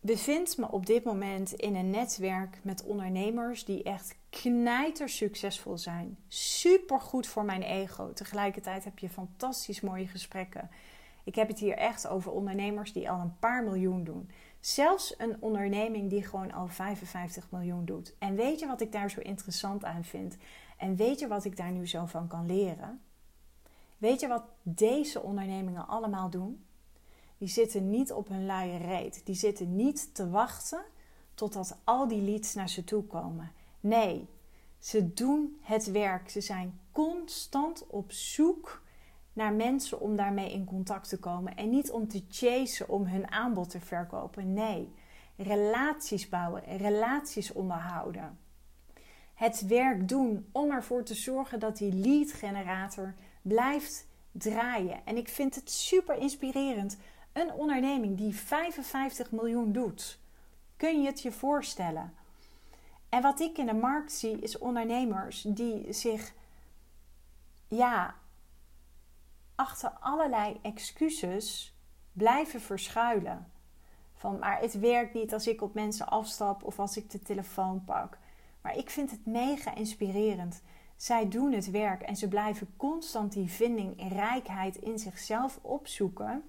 bevind 0.00 0.56
me 0.56 0.70
op 0.70 0.86
dit 0.86 1.04
moment 1.04 1.52
in 1.52 1.74
een 1.74 1.90
netwerk 1.90 2.58
met 2.62 2.84
ondernemers 2.84 3.64
die 3.64 3.82
echt 3.82 4.16
knijter 4.30 5.08
succesvol 5.08 5.78
zijn. 5.78 6.18
Super 6.28 7.00
goed 7.00 7.26
voor 7.26 7.44
mijn 7.44 7.62
ego. 7.62 8.12
Tegelijkertijd 8.12 8.84
heb 8.84 8.98
je 8.98 9.08
fantastisch 9.08 9.80
mooie 9.80 10.06
gesprekken. 10.06 10.70
Ik 11.26 11.34
heb 11.34 11.48
het 11.48 11.58
hier 11.58 11.76
echt 11.76 12.06
over 12.06 12.32
ondernemers 12.32 12.92
die 12.92 13.10
al 13.10 13.20
een 13.20 13.38
paar 13.38 13.64
miljoen 13.64 14.04
doen. 14.04 14.30
Zelfs 14.60 15.14
een 15.18 15.36
onderneming 15.40 16.10
die 16.10 16.22
gewoon 16.22 16.52
al 16.52 16.68
55 16.68 17.50
miljoen 17.50 17.84
doet. 17.84 18.14
En 18.18 18.34
weet 18.34 18.60
je 18.60 18.66
wat 18.66 18.80
ik 18.80 18.92
daar 18.92 19.10
zo 19.10 19.20
interessant 19.20 19.84
aan 19.84 20.04
vind? 20.04 20.36
En 20.76 20.96
weet 20.96 21.18
je 21.18 21.28
wat 21.28 21.44
ik 21.44 21.56
daar 21.56 21.70
nu 21.70 21.86
zo 21.86 22.06
van 22.06 22.26
kan 22.26 22.46
leren? 22.46 23.00
Weet 23.98 24.20
je 24.20 24.28
wat 24.28 24.44
deze 24.62 25.22
ondernemingen 25.22 25.88
allemaal 25.88 26.30
doen? 26.30 26.64
Die 27.38 27.48
zitten 27.48 27.90
niet 27.90 28.12
op 28.12 28.28
hun 28.28 28.46
luie 28.46 28.76
reet. 28.76 29.20
Die 29.24 29.34
zitten 29.34 29.76
niet 29.76 30.14
te 30.14 30.30
wachten 30.30 30.84
totdat 31.34 31.78
al 31.84 32.08
die 32.08 32.22
leads 32.22 32.54
naar 32.54 32.68
ze 32.68 32.84
toe 32.84 33.04
komen. 33.04 33.52
Nee, 33.80 34.28
ze 34.78 35.12
doen 35.12 35.58
het 35.60 35.90
werk. 35.90 36.30
Ze 36.30 36.40
zijn 36.40 36.80
constant 36.92 37.86
op 37.86 38.12
zoek 38.12 38.84
naar 39.36 39.52
mensen 39.52 40.00
om 40.00 40.16
daarmee 40.16 40.52
in 40.52 40.64
contact 40.64 41.08
te 41.08 41.18
komen. 41.18 41.56
En 41.56 41.70
niet 41.70 41.90
om 41.90 42.08
te 42.08 42.24
chasen 42.30 42.88
om 42.88 43.06
hun 43.06 43.30
aanbod 43.30 43.70
te 43.70 43.80
verkopen. 43.80 44.52
Nee, 44.52 44.92
relaties 45.36 46.28
bouwen, 46.28 46.62
relaties 46.76 47.52
onderhouden. 47.52 48.38
Het 49.34 49.66
werk 49.66 50.08
doen 50.08 50.46
om 50.52 50.70
ervoor 50.70 51.02
te 51.02 51.14
zorgen 51.14 51.60
dat 51.60 51.76
die 51.76 51.94
lead 51.94 52.32
generator 52.32 53.14
blijft 53.42 54.06
draaien. 54.32 55.00
En 55.04 55.16
ik 55.16 55.28
vind 55.28 55.54
het 55.54 55.70
super 55.70 56.18
inspirerend. 56.18 56.96
Een 57.32 57.52
onderneming 57.52 58.16
die 58.16 58.34
55 58.34 59.30
miljoen 59.30 59.72
doet. 59.72 60.18
Kun 60.76 61.02
je 61.02 61.06
het 61.06 61.22
je 61.22 61.32
voorstellen? 61.32 62.12
En 63.08 63.22
wat 63.22 63.40
ik 63.40 63.58
in 63.58 63.66
de 63.66 63.74
markt 63.74 64.12
zie 64.12 64.38
is 64.38 64.58
ondernemers 64.58 65.42
die 65.42 65.92
zich 65.92 66.32
ja, 67.68 68.14
achter 69.56 69.92
allerlei 70.00 70.58
excuses 70.62 71.76
blijven 72.12 72.60
verschuilen. 72.60 73.52
Van 74.14 74.38
maar 74.38 74.60
het 74.60 74.78
werkt 74.78 75.14
niet 75.14 75.32
als 75.32 75.46
ik 75.46 75.62
op 75.62 75.74
mensen 75.74 76.08
afstap 76.08 76.64
of 76.64 76.78
als 76.78 76.96
ik 76.96 77.10
de 77.10 77.22
telefoon 77.22 77.84
pak. 77.84 78.18
Maar 78.60 78.76
ik 78.76 78.90
vind 78.90 79.10
het 79.10 79.26
mega 79.26 79.74
inspirerend. 79.74 80.62
Zij 80.96 81.28
doen 81.28 81.52
het 81.52 81.70
werk 81.70 82.02
en 82.02 82.16
ze 82.16 82.28
blijven 82.28 82.74
constant 82.76 83.32
die 83.32 83.50
vinding 83.50 84.00
en 84.00 84.08
rijkheid 84.08 84.76
in 84.76 84.98
zichzelf 84.98 85.58
opzoeken. 85.62 86.42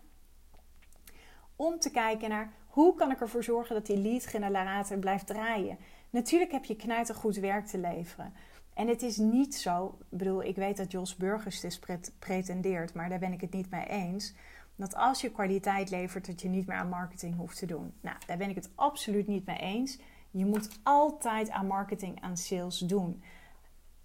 Om 1.56 1.80
te 1.80 1.92
kijken 1.92 2.30
naar 2.30 2.54
hoe 2.68 2.96
kan 2.96 3.12
ik 3.12 3.22
ervoor 3.22 3.44
zorgen 3.44 3.76
dat 3.76 3.86
die 3.86 3.98
lead 3.98 4.26
generator 4.26 4.98
blijft 4.98 5.28
draaien. 5.28 5.78
Natuurlijk 6.10 6.52
heb 6.52 6.66
je 6.66 6.76
knijter 6.76 7.16
goed 7.16 7.36
werk 7.36 7.66
te 7.66 7.78
leveren. 7.78 8.34
En 8.78 8.88
het 8.88 9.02
is 9.02 9.18
niet 9.18 9.56
zo, 9.56 9.98
ik 10.12 10.18
bedoel, 10.18 10.44
ik 10.44 10.56
weet 10.56 10.78
dat 10.78 10.92
Jos 10.92 11.16
Burgers 11.16 11.60
dit 11.60 11.80
pretendeert, 12.20 12.94
maar 12.94 13.10
daar 13.10 13.20
ben 13.20 13.34
ik 13.34 13.42
het 13.42 13.54
niet 13.54 13.70
mee 13.70 13.86
eens. 13.86 14.34
Dat 14.76 14.96
als 14.96 15.22
je 15.22 15.32
kwaliteit 15.32 15.90
levert, 15.90 16.26
dat 16.26 16.42
je 16.42 16.50
niet 16.50 16.68
meer 16.68 16.78
aan 16.78 16.90
marketing 16.90 17.36
hoeft 17.36 17.58
te 17.58 17.66
doen. 17.66 17.94
Nou, 18.02 18.18
daar 18.28 18.38
ben 18.38 18.50
ik 18.50 18.56
het 18.56 18.70
absoluut 18.76 19.28
niet 19.28 19.46
mee 19.46 19.58
eens. 19.58 20.00
Je 20.32 20.46
moet 20.46 20.80
altijd 20.84 21.50
aan 21.50 21.68
marketing 21.68 22.22
en 22.22 22.38
sales 22.38 22.78
doen. 22.78 23.24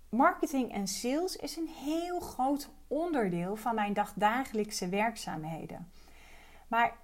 Marketing 0.09 0.73
en 0.73 0.87
sales 0.87 1.37
is 1.37 1.57
een 1.57 1.69
heel 1.69 2.21
groot 2.21 2.71
onderdeel 2.87 3.57
van 3.57 3.75
mijn 3.75 3.93
dagdagelijkse 3.93 4.89
werkzaamheden. 4.89 5.91
Maar 6.69 6.97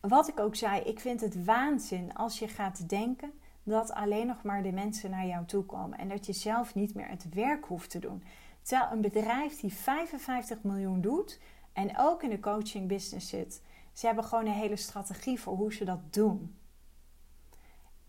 wat 0.00 0.28
ik 0.28 0.40
ook 0.40 0.56
zei, 0.56 0.80
ik 0.80 1.00
vind 1.00 1.20
het 1.20 1.44
waanzin 1.44 2.14
als 2.14 2.38
je 2.38 2.48
gaat 2.48 2.88
denken 2.88 3.32
dat 3.62 3.92
alleen 3.92 4.26
nog 4.26 4.42
maar 4.42 4.62
de 4.62 4.72
mensen 4.72 5.10
naar 5.10 5.26
jou 5.26 5.46
toe 5.46 5.64
komen 5.64 5.98
en 5.98 6.08
dat 6.08 6.26
je 6.26 6.32
zelf 6.32 6.74
niet 6.74 6.94
meer 6.94 7.08
het 7.08 7.28
werk 7.34 7.64
hoeft 7.64 7.90
te 7.90 7.98
doen. 7.98 8.22
Terwijl 8.62 8.92
een 8.92 9.00
bedrijf 9.00 9.60
die 9.60 9.72
55 9.72 10.62
miljoen 10.62 11.00
doet 11.00 11.40
en 11.72 11.98
ook 11.98 12.22
in 12.22 12.30
de 12.30 12.40
coaching 12.40 12.88
business 12.88 13.28
zit, 13.28 13.62
ze 13.92 14.06
hebben 14.06 14.24
gewoon 14.24 14.46
een 14.46 14.52
hele 14.52 14.76
strategie 14.76 15.40
voor 15.40 15.56
hoe 15.56 15.72
ze 15.72 15.84
dat 15.84 16.12
doen. 16.12 16.56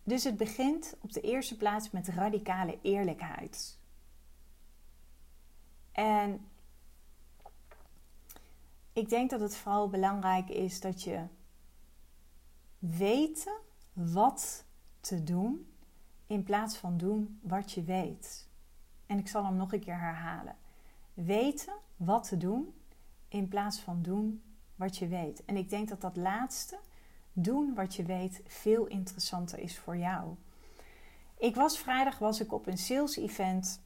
Dus 0.04 0.24
het 0.24 0.38
begint 0.38 0.96
op 1.02 1.14
de 1.14 1.22
eerste 1.22 1.58
plaats 1.58 1.92
met 1.92 2.08
radicale 2.08 2.80
eerlijkheid. 2.82 3.78
En 5.92 6.48
ik 8.94 9.10
denk 9.10 9.30
dat 9.30 9.40
het 9.40 9.56
vooral 9.56 9.90
belangrijk 9.90 10.50
is 10.50 10.80
dat 10.80 11.04
je 11.04 11.26
weten 12.80 13.54
wat 13.94 14.66
te 15.04 15.24
doen 15.24 15.68
in 16.28 16.44
plaats 16.44 16.78
van 16.78 16.98
doen 16.98 17.40
wat 17.42 17.72
je 17.72 17.84
weet. 17.84 18.48
En 19.06 19.18
ik 19.18 19.28
zal 19.28 19.46
hem 19.46 19.56
nog 19.56 19.74
een 19.74 19.80
keer 19.80 20.00
herhalen. 20.00 20.56
Weten 21.14 21.74
wat 21.96 22.28
te 22.28 22.38
doen 22.38 22.74
in 23.28 23.48
plaats 23.48 23.80
van 23.80 24.02
doen 24.02 24.42
wat 24.76 24.98
je 24.98 25.08
weet. 25.08 25.46
En 25.46 25.58
ik 25.58 25.70
denk 25.70 25.90
dat 25.90 26.02
dat 26.02 26.16
laatste, 26.16 26.80
doen 27.34 27.74
wat 27.74 27.96
je 27.96 28.04
weet, 28.04 28.42
veel 28.48 28.86
interessanter 28.86 29.60
is 29.60 29.78
voor 29.78 29.98
jou. 29.98 30.36
Ik 31.38 31.56
was 31.56 31.80
vrijdag 31.80 32.18
was 32.18 32.40
ik 32.40 32.54
op 32.54 32.68
een 32.68 32.78
sales 32.78 33.18
event 33.18 33.82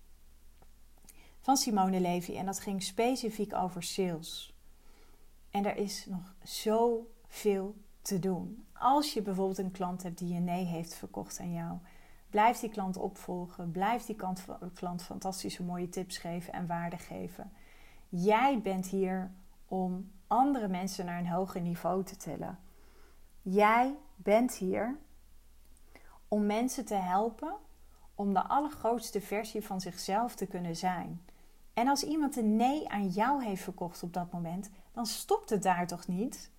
van 1.40 1.58
Simone 1.58 2.00
Levy 2.00 2.36
en 2.36 2.46
dat 2.46 2.60
ging 2.60 2.84
specifiek 2.84 3.54
over 3.54 3.84
sales. 3.84 4.56
En 5.52 5.66
er 5.66 5.78
is 5.78 6.06
nog 6.06 6.36
zoveel 6.44 7.76
te 8.08 8.20
doen. 8.20 8.66
Als 8.74 9.14
je 9.14 9.22
bijvoorbeeld 9.22 9.58
een 9.58 9.72
klant 9.72 10.04
hebt 10.04 10.18
die 10.18 10.34
je 10.34 10.40
nee 10.40 10.66
heeft 10.66 10.94
verkocht 10.94 11.40
aan 11.40 11.54
jou, 11.54 11.78
blijf 12.30 12.60
die 12.60 12.70
klant 12.70 12.98
opvolgen. 12.98 13.72
Blijf 13.72 14.06
die 14.06 14.16
klant 14.74 15.04
fantastische 15.04 15.64
mooie 15.64 15.90
tips 15.90 16.18
geven 16.18 16.54
en 16.54 16.68
waarde 16.68 16.98
geven. 16.98 17.52
Jij 18.10 18.62
bent 18.62 18.88
hier 18.88 19.32
om 19.68 20.12
andere 20.28 20.68
mensen 20.68 21.06
naar 21.06 21.20
een 21.20 21.30
hoger 21.30 21.62
niveau 21.62 22.04
te 22.04 22.16
tillen. 22.16 22.60
Jij 23.42 23.96
bent 24.16 24.56
hier 24.56 24.98
om 26.28 26.46
mensen 26.46 26.86
te 26.86 26.96
helpen 26.96 27.54
om 28.16 28.34
de 28.34 28.44
allergrootste 28.44 29.22
versie 29.22 29.66
van 29.66 29.82
zichzelf 29.82 30.36
te 30.36 30.46
kunnen 30.46 30.76
zijn. 30.76 31.22
En 31.74 31.88
als 31.88 32.04
iemand 32.04 32.36
een 32.36 32.56
nee 32.56 32.90
aan 32.90 33.08
jou 33.08 33.44
heeft 33.44 33.64
verkocht 33.64 34.04
op 34.04 34.14
dat 34.14 34.32
moment, 34.32 34.70
dan 34.92 35.06
stopt 35.06 35.50
het 35.50 35.64
daar 35.64 35.88
toch 35.88 36.08
niet? 36.08 36.52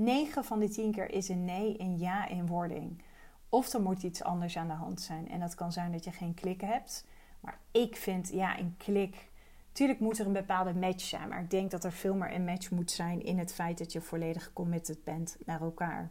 9 0.00 0.44
van 0.44 0.58
de 0.58 0.68
10 0.68 0.92
keer 0.92 1.10
is 1.10 1.28
een 1.28 1.44
nee 1.44 1.80
een 1.80 1.98
ja 1.98 2.28
in 2.28 2.46
wording. 2.46 3.02
Of 3.48 3.72
er 3.72 3.82
moet 3.82 4.02
iets 4.02 4.22
anders 4.22 4.56
aan 4.56 4.66
de 4.66 4.72
hand 4.72 5.00
zijn. 5.00 5.28
En 5.28 5.40
dat 5.40 5.54
kan 5.54 5.72
zijn 5.72 5.92
dat 5.92 6.04
je 6.04 6.12
geen 6.12 6.34
klik 6.34 6.60
hebt. 6.60 7.06
Maar 7.40 7.58
ik 7.70 7.96
vind, 7.96 8.28
ja, 8.28 8.58
een 8.58 8.74
klik. 8.76 9.30
Tuurlijk 9.72 10.00
moet 10.00 10.18
er 10.18 10.26
een 10.26 10.32
bepaalde 10.32 10.74
match 10.74 11.04
zijn. 11.04 11.28
Maar 11.28 11.40
ik 11.40 11.50
denk 11.50 11.70
dat 11.70 11.84
er 11.84 11.92
veel 11.92 12.14
meer 12.14 12.34
een 12.34 12.44
match 12.44 12.70
moet 12.70 12.90
zijn 12.90 13.24
in 13.24 13.38
het 13.38 13.52
feit 13.52 13.78
dat 13.78 13.92
je 13.92 14.00
volledig 14.00 14.52
committed 14.52 15.04
bent 15.04 15.36
naar 15.44 15.60
elkaar. 15.60 16.10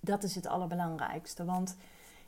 Dat 0.00 0.22
is 0.22 0.34
het 0.34 0.46
allerbelangrijkste. 0.46 1.44
Want 1.44 1.76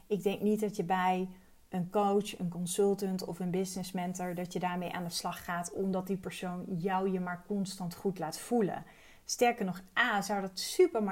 ik 0.07 0.23
denk 0.23 0.41
niet 0.41 0.61
dat 0.61 0.77
je 0.77 0.85
bij 0.85 1.29
een 1.69 1.91
coach, 1.91 2.39
een 2.39 2.49
consultant 2.49 3.25
of 3.25 3.39
een 3.39 3.51
business 3.51 3.93
mentor, 3.93 4.35
dat 4.35 4.53
je 4.53 4.59
daarmee 4.59 4.93
aan 4.93 5.05
de 5.05 5.11
slag 5.11 5.45
gaat 5.45 5.73
omdat 5.73 6.07
die 6.07 6.17
persoon 6.17 6.65
jou 6.79 7.11
je 7.11 7.21
maar 7.21 7.45
constant 7.47 7.95
goed 7.95 8.19
laat 8.19 8.39
voelen. 8.39 8.85
Sterker 9.29 9.65
nog, 9.65 9.83
A, 9.99 10.23
zou 10.23 10.41
dat 10.41 10.59
super 10.59 11.03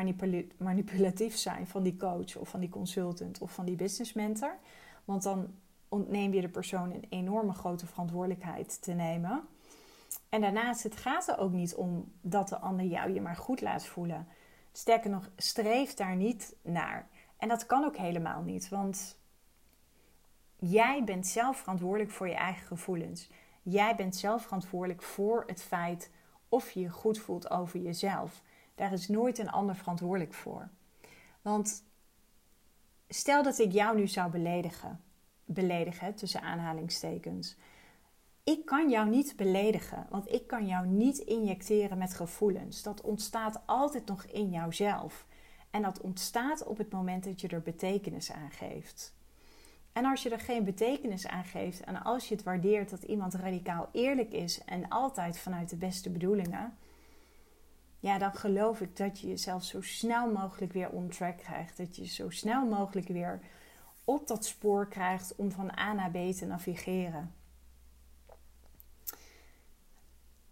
manipulatief 0.58 1.36
zijn 1.36 1.66
van 1.66 1.82
die 1.82 1.96
coach 1.96 2.36
of 2.36 2.48
van 2.48 2.60
die 2.60 2.68
consultant 2.68 3.38
of 3.38 3.52
van 3.52 3.64
die 3.64 3.76
business 3.76 4.12
mentor. 4.12 4.56
Want 5.04 5.22
dan 5.22 5.54
ontneem 5.88 6.34
je 6.34 6.40
de 6.40 6.48
persoon 6.48 6.90
een 6.90 7.06
enorme 7.08 7.52
grote 7.52 7.86
verantwoordelijkheid 7.86 8.82
te 8.82 8.92
nemen. 8.92 9.42
En 10.28 10.40
daarnaast, 10.40 10.82
het 10.82 10.96
gaat 10.96 11.28
er 11.28 11.38
ook 11.38 11.52
niet 11.52 11.74
om 11.74 12.12
dat 12.20 12.48
de 12.48 12.58
ander 12.58 12.86
jou 12.86 13.12
je 13.12 13.20
maar 13.20 13.36
goed 13.36 13.60
laat 13.60 13.86
voelen. 13.86 14.26
Sterker 14.72 15.10
nog, 15.10 15.30
streef 15.36 15.94
daar 15.94 16.16
niet 16.16 16.56
naar. 16.62 17.08
En 17.36 17.48
dat 17.48 17.66
kan 17.66 17.84
ook 17.84 17.96
helemaal 17.96 18.42
niet, 18.42 18.68
want 18.68 19.18
jij 20.56 21.04
bent 21.04 21.26
zelf 21.26 21.56
verantwoordelijk 21.56 22.10
voor 22.10 22.28
je 22.28 22.34
eigen 22.34 22.66
gevoelens. 22.66 23.30
Jij 23.62 23.94
bent 23.94 24.16
zelf 24.16 24.42
verantwoordelijk 24.42 25.02
voor 25.02 25.44
het 25.46 25.62
feit 25.62 26.10
of 26.54 26.70
je 26.70 26.80
je 26.80 26.90
goed 26.90 27.18
voelt 27.18 27.50
over 27.50 27.80
jezelf. 27.80 28.42
Daar 28.74 28.92
is 28.92 29.08
nooit 29.08 29.38
een 29.38 29.50
ander 29.50 29.76
verantwoordelijk 29.76 30.34
voor. 30.34 30.68
Want 31.42 31.84
stel 33.08 33.42
dat 33.42 33.58
ik 33.58 33.72
jou 33.72 33.96
nu 33.96 34.06
zou 34.08 34.30
beledigen, 34.30 35.00
beledigen 35.44 36.14
tussen 36.14 36.42
aanhalingstekens. 36.42 37.56
Ik 38.44 38.64
kan 38.64 38.90
jou 38.90 39.08
niet 39.08 39.36
beledigen, 39.36 40.06
want 40.10 40.32
ik 40.32 40.46
kan 40.46 40.66
jou 40.66 40.86
niet 40.86 41.18
injecteren 41.18 41.98
met 41.98 42.14
gevoelens. 42.14 42.82
Dat 42.82 43.00
ontstaat 43.00 43.60
altijd 43.66 44.06
nog 44.06 44.24
in 44.24 44.50
jouzelf. 44.50 45.26
En 45.70 45.82
dat 45.82 46.00
ontstaat 46.00 46.64
op 46.64 46.78
het 46.78 46.92
moment 46.92 47.24
dat 47.24 47.40
je 47.40 47.48
er 47.48 47.62
betekenis 47.62 48.32
aan 48.32 48.50
geeft. 48.50 49.14
En 49.94 50.04
als 50.04 50.22
je 50.22 50.30
er 50.30 50.40
geen 50.40 50.64
betekenis 50.64 51.26
aan 51.26 51.44
geeft 51.44 51.80
en 51.80 52.02
als 52.02 52.28
je 52.28 52.34
het 52.34 52.44
waardeert 52.44 52.90
dat 52.90 53.02
iemand 53.02 53.34
radicaal 53.34 53.88
eerlijk 53.92 54.32
is 54.32 54.64
en 54.64 54.88
altijd 54.88 55.38
vanuit 55.38 55.70
de 55.70 55.76
beste 55.76 56.10
bedoelingen, 56.10 56.76
ja, 58.00 58.18
dan 58.18 58.34
geloof 58.34 58.80
ik 58.80 58.96
dat 58.96 59.20
je 59.20 59.28
jezelf 59.28 59.64
zo 59.64 59.80
snel 59.80 60.30
mogelijk 60.32 60.72
weer 60.72 60.90
on 60.90 61.08
track 61.08 61.36
krijgt. 61.36 61.76
Dat 61.76 61.96
je 61.96 62.06
zo 62.06 62.30
snel 62.30 62.66
mogelijk 62.66 63.08
weer 63.08 63.40
op 64.04 64.26
dat 64.26 64.44
spoor 64.44 64.88
krijgt 64.88 65.34
om 65.36 65.50
van 65.50 65.78
A 65.78 65.92
naar 65.92 66.10
B 66.10 66.32
te 66.32 66.46
navigeren. 66.46 67.34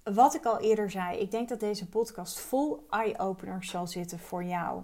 Wat 0.02 0.34
ik 0.34 0.44
al 0.44 0.60
eerder 0.60 0.90
zei, 0.90 1.18
ik 1.18 1.30
denk 1.30 1.48
dat 1.48 1.60
deze 1.60 1.88
podcast 1.88 2.40
vol 2.40 2.86
eye-openers 2.90 3.70
zal 3.70 3.86
zitten 3.86 4.18
voor 4.18 4.44
jou. 4.44 4.82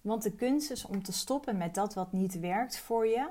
Want 0.00 0.22
de 0.22 0.34
kunst 0.34 0.70
is 0.70 0.86
om 0.86 1.02
te 1.02 1.12
stoppen 1.12 1.56
met 1.56 1.74
dat 1.74 1.94
wat 1.94 2.12
niet 2.12 2.38
werkt 2.38 2.78
voor 2.78 3.06
je 3.06 3.28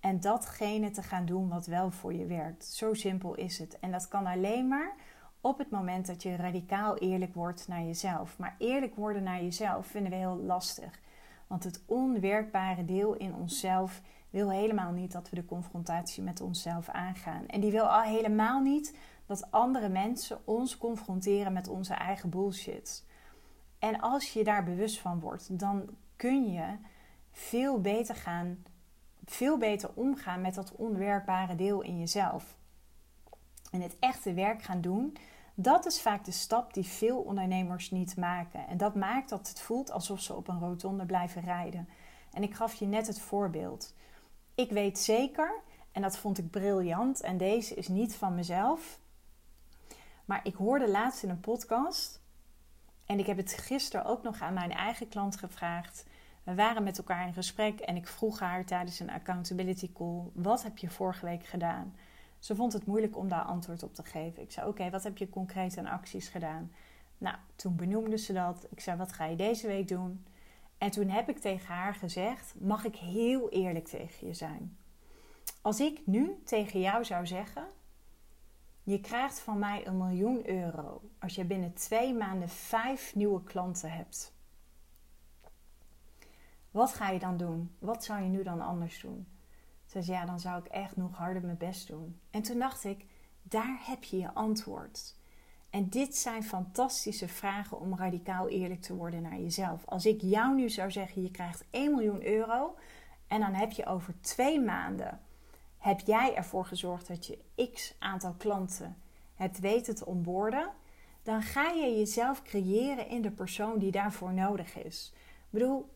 en 0.00 0.20
datgene 0.20 0.90
te 0.90 1.02
gaan 1.02 1.26
doen 1.26 1.48
wat 1.48 1.66
wel 1.66 1.90
voor 1.90 2.14
je 2.14 2.26
werkt. 2.26 2.64
Zo 2.64 2.94
simpel 2.94 3.34
is 3.34 3.58
het. 3.58 3.78
En 3.78 3.90
dat 3.90 4.08
kan 4.08 4.26
alleen 4.26 4.68
maar 4.68 4.94
op 5.40 5.58
het 5.58 5.70
moment 5.70 6.06
dat 6.06 6.22
je 6.22 6.36
radicaal 6.36 6.96
eerlijk 6.96 7.34
wordt 7.34 7.68
naar 7.68 7.82
jezelf. 7.82 8.38
Maar 8.38 8.54
eerlijk 8.58 8.94
worden 8.94 9.22
naar 9.22 9.42
jezelf 9.42 9.86
vinden 9.86 10.10
we 10.10 10.16
heel 10.16 10.36
lastig. 10.36 11.00
Want 11.46 11.64
het 11.64 11.82
onwerkbare 11.86 12.84
deel 12.84 13.14
in 13.14 13.34
onszelf 13.34 14.02
wil 14.30 14.50
helemaal 14.50 14.92
niet 14.92 15.12
dat 15.12 15.30
we 15.30 15.36
de 15.36 15.44
confrontatie 15.44 16.22
met 16.22 16.40
onszelf 16.40 16.88
aangaan. 16.88 17.46
En 17.46 17.60
die 17.60 17.70
wil 17.70 17.84
al 17.84 18.02
helemaal 18.02 18.60
niet 18.60 18.96
dat 19.26 19.50
andere 19.50 19.88
mensen 19.88 20.40
ons 20.44 20.78
confronteren 20.78 21.52
met 21.52 21.68
onze 21.68 21.94
eigen 21.94 22.30
bullshit. 22.30 23.04
En 23.78 24.00
als 24.00 24.32
je 24.32 24.44
daar 24.44 24.64
bewust 24.64 25.00
van 25.00 25.20
wordt, 25.20 25.58
dan 25.58 25.88
kun 26.22 26.52
je 26.52 26.76
veel 27.30 27.80
beter 27.80 28.14
gaan, 28.14 28.64
veel 29.24 29.58
beter 29.58 29.90
omgaan 29.94 30.40
met 30.40 30.54
dat 30.54 30.72
onwerkbare 30.72 31.54
deel 31.54 31.80
in 31.80 31.98
jezelf. 31.98 32.56
En 33.70 33.80
het 33.80 33.96
echte 33.98 34.34
werk 34.34 34.62
gaan 34.62 34.80
doen, 34.80 35.16
dat 35.54 35.86
is 35.86 36.00
vaak 36.00 36.24
de 36.24 36.30
stap 36.30 36.74
die 36.74 36.84
veel 36.84 37.18
ondernemers 37.18 37.90
niet 37.90 38.16
maken. 38.16 38.66
En 38.66 38.76
dat 38.76 38.94
maakt 38.94 39.28
dat 39.28 39.48
het 39.48 39.60
voelt 39.60 39.90
alsof 39.90 40.20
ze 40.20 40.34
op 40.34 40.48
een 40.48 40.58
rotonde 40.58 41.06
blijven 41.06 41.42
rijden. 41.42 41.88
En 42.32 42.42
ik 42.42 42.54
gaf 42.54 42.74
je 42.74 42.86
net 42.86 43.06
het 43.06 43.20
voorbeeld. 43.20 43.94
Ik 44.54 44.70
weet 44.70 44.98
zeker, 44.98 45.60
en 45.92 46.02
dat 46.02 46.16
vond 46.16 46.38
ik 46.38 46.50
briljant, 46.50 47.20
en 47.20 47.36
deze 47.36 47.74
is 47.74 47.88
niet 47.88 48.14
van 48.14 48.34
mezelf. 48.34 48.98
Maar 50.24 50.40
ik 50.42 50.54
hoorde 50.54 50.88
laatst 50.88 51.22
in 51.22 51.30
een 51.30 51.40
podcast, 51.40 52.20
en 53.06 53.18
ik 53.18 53.26
heb 53.26 53.36
het 53.36 53.52
gisteren 53.52 54.06
ook 54.06 54.22
nog 54.22 54.40
aan 54.40 54.54
mijn 54.54 54.72
eigen 54.72 55.08
klant 55.08 55.36
gevraagd. 55.36 56.04
We 56.42 56.54
waren 56.54 56.82
met 56.82 56.98
elkaar 56.98 57.26
in 57.26 57.32
gesprek 57.32 57.80
en 57.80 57.96
ik 57.96 58.06
vroeg 58.06 58.38
haar 58.40 58.64
tijdens 58.64 59.00
een 59.00 59.10
accountability 59.10 59.92
call: 59.92 60.22
Wat 60.32 60.62
heb 60.62 60.78
je 60.78 60.90
vorige 60.90 61.26
week 61.26 61.44
gedaan? 61.44 61.94
Ze 62.38 62.54
vond 62.54 62.72
het 62.72 62.86
moeilijk 62.86 63.16
om 63.16 63.28
daar 63.28 63.42
antwoord 63.42 63.82
op 63.82 63.94
te 63.94 64.02
geven. 64.02 64.42
Ik 64.42 64.52
zei: 64.52 64.68
Oké, 64.68 64.90
wat 64.90 65.02
heb 65.02 65.16
je 65.16 65.28
concreet 65.28 65.78
aan 65.78 65.86
acties 65.86 66.28
gedaan? 66.28 66.72
Nou, 67.18 67.36
toen 67.56 67.76
benoemde 67.76 68.18
ze 68.18 68.32
dat. 68.32 68.66
Ik 68.70 68.80
zei: 68.80 68.96
Wat 68.96 69.12
ga 69.12 69.24
je 69.24 69.36
deze 69.36 69.66
week 69.66 69.88
doen? 69.88 70.24
En 70.78 70.90
toen 70.90 71.08
heb 71.08 71.28
ik 71.28 71.38
tegen 71.38 71.74
haar 71.74 71.94
gezegd: 71.94 72.54
Mag 72.58 72.84
ik 72.84 72.96
heel 72.96 73.50
eerlijk 73.50 73.88
tegen 73.88 74.26
je 74.26 74.34
zijn? 74.34 74.76
Als 75.60 75.80
ik 75.80 76.06
nu 76.06 76.40
tegen 76.44 76.80
jou 76.80 77.04
zou 77.04 77.26
zeggen: 77.26 77.66
Je 78.82 79.00
krijgt 79.00 79.40
van 79.40 79.58
mij 79.58 79.86
een 79.86 79.96
miljoen 79.96 80.48
euro 80.48 81.02
als 81.18 81.34
je 81.34 81.44
binnen 81.44 81.72
twee 81.72 82.14
maanden 82.14 82.48
vijf 82.48 83.14
nieuwe 83.14 83.42
klanten 83.42 83.92
hebt. 83.92 84.34
Wat 86.72 86.94
ga 86.94 87.08
je 87.10 87.18
dan 87.18 87.36
doen? 87.36 87.76
Wat 87.78 88.04
zou 88.04 88.22
je 88.22 88.28
nu 88.28 88.42
dan 88.42 88.60
anders 88.60 89.00
doen? 89.00 89.26
Ze 89.86 90.02
zei, 90.02 90.16
ja, 90.16 90.24
dan 90.24 90.40
zou 90.40 90.58
ik 90.58 90.66
echt 90.66 90.96
nog 90.96 91.16
harder 91.16 91.42
mijn 91.42 91.56
best 91.56 91.88
doen. 91.88 92.20
En 92.30 92.42
toen 92.42 92.58
dacht 92.58 92.84
ik, 92.84 93.06
daar 93.42 93.80
heb 93.82 94.04
je 94.04 94.18
je 94.18 94.34
antwoord. 94.34 95.16
En 95.70 95.88
dit 95.88 96.16
zijn 96.16 96.42
fantastische 96.42 97.28
vragen 97.28 97.80
om 97.80 97.96
radicaal 97.96 98.48
eerlijk 98.48 98.80
te 98.80 98.94
worden 98.94 99.22
naar 99.22 99.38
jezelf. 99.38 99.82
Als 99.86 100.06
ik 100.06 100.20
jou 100.20 100.54
nu 100.54 100.70
zou 100.70 100.90
zeggen, 100.90 101.22
je 101.22 101.30
krijgt 101.30 101.64
1 101.70 101.90
miljoen 101.90 102.26
euro 102.26 102.74
en 103.26 103.40
dan 103.40 103.54
heb 103.54 103.70
je 103.70 103.86
over 103.86 104.14
twee 104.20 104.60
maanden, 104.60 105.20
heb 105.78 106.00
jij 106.00 106.34
ervoor 106.34 106.64
gezorgd 106.64 107.08
dat 107.08 107.26
je 107.26 107.38
x 107.72 107.94
aantal 107.98 108.34
klanten 108.38 108.96
hebt 109.34 109.58
weten 109.58 109.94
te 109.94 110.06
onboorden, 110.06 110.70
dan 111.22 111.42
ga 111.42 111.70
je 111.70 111.96
jezelf 111.98 112.42
creëren 112.42 113.08
in 113.08 113.22
de 113.22 113.30
persoon 113.30 113.78
die 113.78 113.90
daarvoor 113.90 114.32
nodig 114.32 114.76
is. 114.76 115.12
Ik 115.16 115.50
bedoel, 115.50 115.91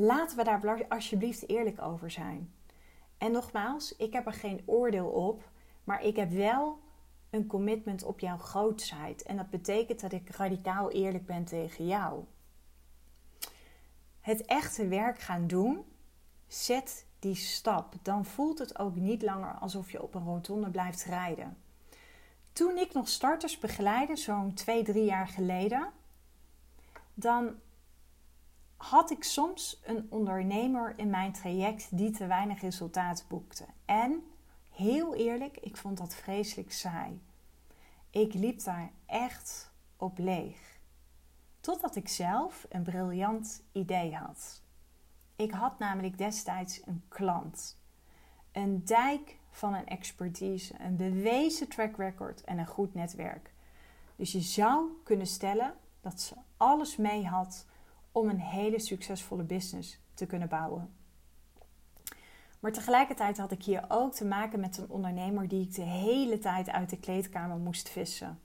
laten 0.00 0.36
we 0.36 0.44
daar 0.44 0.86
alsjeblieft 0.88 1.48
eerlijk 1.48 1.82
over 1.82 2.10
zijn. 2.10 2.52
En 3.18 3.32
nogmaals, 3.32 3.96
ik 3.96 4.12
heb 4.12 4.26
er 4.26 4.32
geen 4.32 4.62
oordeel 4.66 5.08
op, 5.08 5.48
maar 5.84 6.02
ik 6.02 6.16
heb 6.16 6.30
wel 6.30 6.78
een 7.30 7.46
commitment 7.46 8.02
op 8.02 8.20
jouw 8.20 8.36
grootheid. 8.36 9.22
En 9.22 9.36
dat 9.36 9.50
betekent 9.50 10.00
dat 10.00 10.12
ik 10.12 10.30
radicaal 10.30 10.90
eerlijk 10.90 11.26
ben 11.26 11.44
tegen 11.44 11.86
jou. 11.86 12.24
Het 14.20 14.44
echte 14.44 14.88
werk 14.88 15.18
gaan 15.18 15.46
doen, 15.46 15.84
zet 16.46 17.06
die 17.18 17.34
stap. 17.34 17.94
Dan 18.02 18.24
voelt 18.24 18.58
het 18.58 18.78
ook 18.78 18.96
niet 18.96 19.22
langer 19.22 19.54
alsof 19.54 19.90
je 19.90 20.02
op 20.02 20.14
een 20.14 20.24
rotonde 20.24 20.70
blijft 20.70 21.04
rijden. 21.04 21.56
Toen 22.52 22.76
ik 22.76 22.92
nog 22.92 23.08
starters 23.08 23.58
begeleidde, 23.58 24.16
zo'n 24.16 24.54
twee, 24.54 24.82
drie 24.82 25.04
jaar 25.04 25.28
geleden, 25.28 25.90
dan 27.14 27.54
had 28.80 29.10
ik 29.10 29.24
soms 29.24 29.80
een 29.84 30.06
ondernemer 30.10 30.94
in 30.96 31.10
mijn 31.10 31.32
traject 31.32 31.96
die 31.96 32.10
te 32.10 32.26
weinig 32.26 32.60
resultaat 32.60 33.24
boekte. 33.28 33.64
En 33.84 34.22
heel 34.70 35.14
eerlijk, 35.14 35.56
ik 35.56 35.76
vond 35.76 35.98
dat 35.98 36.14
vreselijk 36.14 36.72
saai. 36.72 37.22
Ik 38.10 38.34
liep 38.34 38.62
daar 38.62 38.90
echt 39.06 39.72
op 39.96 40.18
leeg. 40.18 40.78
Totdat 41.60 41.96
ik 41.96 42.08
zelf 42.08 42.66
een 42.68 42.82
briljant 42.82 43.62
idee 43.72 44.14
had. 44.14 44.62
Ik 45.36 45.50
had 45.50 45.78
namelijk 45.78 46.18
destijds 46.18 46.80
een 46.86 47.02
klant. 47.08 47.78
Een 48.52 48.84
dijk 48.84 49.38
van 49.50 49.74
een 49.74 49.86
expertise, 49.86 50.74
een 50.78 50.96
bewezen 50.96 51.68
track 51.68 51.96
record 51.96 52.44
en 52.44 52.58
een 52.58 52.66
goed 52.66 52.94
netwerk. 52.94 53.52
Dus 54.16 54.32
je 54.32 54.40
zou 54.40 55.00
kunnen 55.04 55.26
stellen 55.26 55.74
dat 56.00 56.20
ze 56.20 56.34
alles 56.56 56.96
mee 56.96 57.26
had 57.26 57.68
om 58.12 58.28
een 58.28 58.40
hele 58.40 58.78
succesvolle 58.78 59.42
business 59.42 60.00
te 60.14 60.26
kunnen 60.26 60.48
bouwen. 60.48 60.94
Maar 62.60 62.72
tegelijkertijd 62.72 63.38
had 63.38 63.52
ik 63.52 63.64
hier 63.64 63.84
ook 63.88 64.14
te 64.14 64.24
maken 64.24 64.60
met 64.60 64.78
een 64.78 64.90
ondernemer 64.90 65.48
die 65.48 65.62
ik 65.62 65.74
de 65.74 65.82
hele 65.82 66.38
tijd 66.38 66.70
uit 66.70 66.90
de 66.90 66.98
kleedkamer 66.98 67.56
moest 67.56 67.88
vissen. 67.88 68.40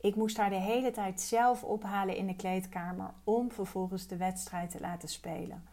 Ik 0.00 0.16
moest 0.16 0.36
haar 0.36 0.50
de 0.50 0.56
hele 0.56 0.90
tijd 0.90 1.20
zelf 1.20 1.64
ophalen 1.64 2.16
in 2.16 2.26
de 2.26 2.36
kleedkamer 2.36 3.14
om 3.24 3.50
vervolgens 3.50 4.06
de 4.06 4.16
wedstrijd 4.16 4.70
te 4.70 4.80
laten 4.80 5.08
spelen. 5.08 5.64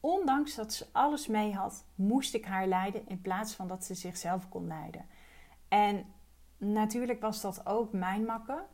Ondanks 0.00 0.54
dat 0.54 0.72
ze 0.72 0.86
alles 0.92 1.26
mee 1.26 1.54
had, 1.54 1.84
moest 1.94 2.34
ik 2.34 2.44
haar 2.44 2.66
leiden 2.66 3.08
in 3.08 3.20
plaats 3.20 3.54
van 3.54 3.68
dat 3.68 3.84
ze 3.84 3.94
zichzelf 3.94 4.48
kon 4.48 4.66
leiden. 4.66 5.06
En 5.68 6.06
natuurlijk 6.56 7.20
was 7.20 7.40
dat 7.40 7.66
ook 7.66 7.92
mijn 7.92 8.24
makken. 8.24 8.64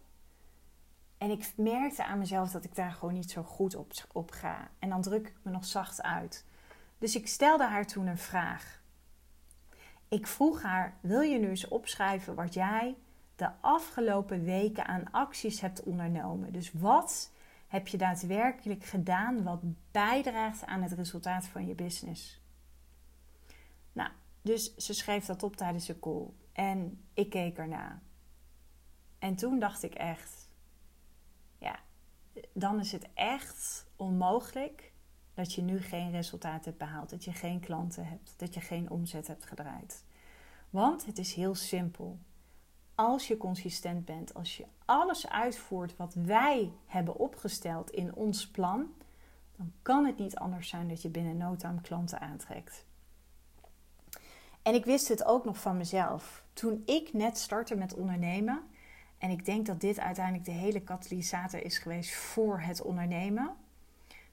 En 1.21 1.31
ik 1.31 1.53
merkte 1.57 2.05
aan 2.05 2.19
mezelf 2.19 2.51
dat 2.51 2.65
ik 2.65 2.75
daar 2.75 2.93
gewoon 2.93 3.15
niet 3.15 3.31
zo 3.31 3.43
goed 3.43 3.75
op, 3.75 3.93
op 4.13 4.31
ga. 4.31 4.71
En 4.79 4.89
dan 4.89 5.03
druk 5.03 5.29
ik 5.29 5.39
me 5.43 5.51
nog 5.51 5.65
zacht 5.65 6.03
uit. 6.03 6.45
Dus 6.99 7.17
ik 7.17 7.27
stelde 7.27 7.65
haar 7.65 7.87
toen 7.87 8.07
een 8.07 8.19
vraag. 8.19 8.83
Ik 10.09 10.27
vroeg 10.27 10.63
haar: 10.63 10.99
Wil 11.01 11.21
je 11.21 11.39
nu 11.39 11.49
eens 11.49 11.69
opschrijven 11.69 12.35
wat 12.35 12.55
jij 12.55 12.97
de 13.37 13.51
afgelopen 13.61 14.45
weken 14.45 14.87
aan 14.87 15.11
acties 15.11 15.61
hebt 15.61 15.83
ondernomen? 15.83 16.53
Dus 16.53 16.73
wat 16.73 17.33
heb 17.69 17.89
je 17.89 17.97
daadwerkelijk 17.97 18.85
gedaan 18.85 19.43
wat 19.43 19.61
bijdraagt 19.91 20.67
aan 20.67 20.83
het 20.83 20.93
resultaat 20.93 21.47
van 21.47 21.67
je 21.67 21.75
business? 21.75 22.41
Nou, 23.93 24.11
dus 24.43 24.77
ze 24.77 24.95
schreef 24.95 25.27
dat 25.27 25.43
op 25.43 25.57
tijdens 25.57 25.87
de 25.87 25.99
call 25.99 26.27
en 26.53 27.05
ik 27.15 27.31
keek 27.31 27.59
erna. 27.59 28.03
En 29.19 29.35
toen 29.35 29.59
dacht 29.59 29.83
ik 29.83 29.95
echt: 29.95 30.40
dan 32.53 32.81
is 32.81 32.93
het 32.93 33.09
echt 33.15 33.87
onmogelijk 33.97 34.93
dat 35.35 35.53
je 35.53 35.63
nu 35.63 35.81
geen 35.81 36.11
resultaat 36.11 36.65
hebt 36.65 36.79
behaald, 36.79 37.11
dat 37.11 37.25
je 37.25 37.33
geen 37.33 37.61
klanten 37.61 38.07
hebt, 38.07 38.35
dat 38.37 38.55
je 38.55 38.61
geen 38.61 38.91
omzet 38.91 39.27
hebt 39.27 39.45
gedraaid. 39.45 40.05
Want 40.71 41.07
het 41.07 41.19
is 41.19 41.35
heel 41.35 41.55
simpel. 41.55 42.19
Als 42.95 43.29
je 43.29 43.37
consistent 43.37 44.05
bent, 44.05 44.35
als 44.35 44.57
je 44.57 44.65
alles 44.85 45.29
uitvoert 45.29 45.97
wat 45.97 46.15
wij 46.15 46.73
hebben 46.87 47.17
opgesteld 47.17 47.91
in 47.91 48.15
ons 48.15 48.49
plan, 48.49 48.95
dan 49.57 49.73
kan 49.83 50.07
het 50.07 50.19
niet 50.19 50.37
anders 50.37 50.69
zijn 50.69 50.89
dat 50.89 51.03
je 51.03 51.09
binnen 51.09 51.37
no 51.37 51.57
time 51.57 51.81
klanten 51.81 52.21
aantrekt. 52.21 52.85
En 54.63 54.75
ik 54.75 54.85
wist 54.85 55.09
het 55.09 55.25
ook 55.25 55.45
nog 55.45 55.59
van 55.59 55.77
mezelf. 55.77 56.45
Toen 56.53 56.83
ik 56.87 57.13
net 57.13 57.39
startte 57.39 57.77
met 57.77 57.95
ondernemen, 57.95 58.63
en 59.21 59.31
ik 59.31 59.45
denk 59.45 59.67
dat 59.67 59.81
dit 59.81 59.99
uiteindelijk 59.99 60.45
de 60.45 60.51
hele 60.51 60.81
katalysator 60.81 61.65
is 61.65 61.79
geweest 61.79 62.15
voor 62.15 62.61
het 62.61 62.83
ondernemen 62.83 63.57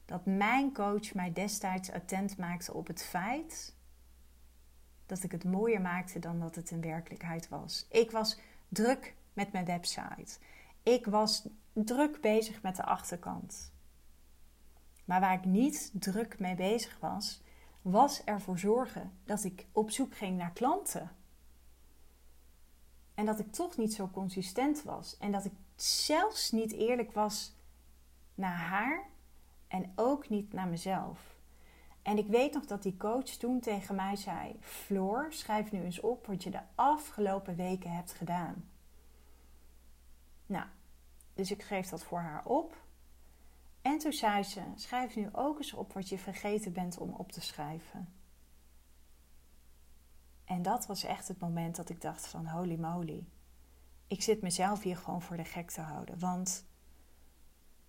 dat 0.05 0.25
mijn 0.25 0.73
coach 0.73 1.13
mij 1.13 1.33
destijds 1.33 1.91
attent 1.91 2.37
maakte 2.37 2.73
op 2.73 2.87
het 2.87 3.03
feit 3.03 3.75
dat 5.05 5.23
ik 5.23 5.31
het 5.31 5.43
mooier 5.43 5.81
maakte 5.81 6.19
dan 6.19 6.39
dat 6.39 6.55
het 6.55 6.71
in 6.71 6.81
werkelijkheid 6.81 7.49
was. 7.49 7.85
Ik 7.89 8.11
was 8.11 8.39
druk 8.69 9.15
met 9.33 9.51
mijn 9.51 9.65
website. 9.65 10.37
Ik 10.83 11.05
was 11.05 11.47
druk 11.73 12.21
bezig 12.21 12.61
met 12.61 12.75
de 12.75 12.83
achterkant. 12.83 13.71
Maar 15.05 15.19
waar 15.19 15.33
ik 15.33 15.45
niet 15.45 15.91
druk 15.93 16.39
mee 16.39 16.55
bezig 16.55 16.99
was, 16.99 17.41
was 17.81 18.23
ervoor 18.23 18.59
zorgen 18.59 19.11
dat 19.23 19.43
ik 19.43 19.65
op 19.71 19.91
zoek 19.91 20.15
ging 20.15 20.37
naar 20.37 20.51
klanten. 20.51 21.11
En 23.17 23.25
dat 23.25 23.39
ik 23.39 23.51
toch 23.51 23.77
niet 23.77 23.93
zo 23.93 24.09
consistent 24.09 24.83
was. 24.83 25.17
En 25.17 25.31
dat 25.31 25.45
ik 25.45 25.51
zelfs 25.75 26.51
niet 26.51 26.71
eerlijk 26.71 27.11
was 27.11 27.55
naar 28.35 28.57
haar 28.57 29.05
en 29.67 29.91
ook 29.95 30.29
niet 30.29 30.53
naar 30.53 30.67
mezelf. 30.67 31.35
En 32.01 32.17
ik 32.17 32.27
weet 32.27 32.53
nog 32.53 32.65
dat 32.65 32.83
die 32.83 32.97
coach 32.97 33.23
toen 33.29 33.59
tegen 33.59 33.95
mij 33.95 34.15
zei: 34.15 34.55
Floor, 34.59 35.27
schrijf 35.29 35.71
nu 35.71 35.83
eens 35.83 35.99
op 35.99 36.27
wat 36.27 36.43
je 36.43 36.49
de 36.49 36.61
afgelopen 36.75 37.55
weken 37.55 37.91
hebt 37.91 38.13
gedaan. 38.13 38.69
Nou, 40.45 40.65
dus 41.33 41.51
ik 41.51 41.61
schreef 41.61 41.89
dat 41.89 42.03
voor 42.03 42.19
haar 42.19 42.45
op. 42.45 42.81
En 43.81 43.97
toen 43.97 44.13
zei 44.13 44.43
ze: 44.43 44.61
Schrijf 44.75 45.15
nu 45.15 45.29
ook 45.31 45.57
eens 45.57 45.73
op 45.73 45.93
wat 45.93 46.09
je 46.09 46.17
vergeten 46.17 46.73
bent 46.73 46.97
om 46.97 47.13
op 47.13 47.31
te 47.31 47.41
schrijven. 47.41 48.16
En 50.47 50.61
dat 50.61 50.85
was 50.85 51.03
echt 51.03 51.27
het 51.27 51.39
moment 51.39 51.75
dat 51.75 51.89
ik 51.89 52.01
dacht: 52.01 52.27
van 52.27 52.47
holy 52.47 52.75
moly. 52.75 53.25
ik 54.07 54.21
zit 54.21 54.41
mezelf 54.41 54.81
hier 54.81 54.97
gewoon 54.97 55.21
voor 55.21 55.37
de 55.37 55.43
gek 55.43 55.71
te 55.71 55.81
houden. 55.81 56.19
Want 56.19 56.65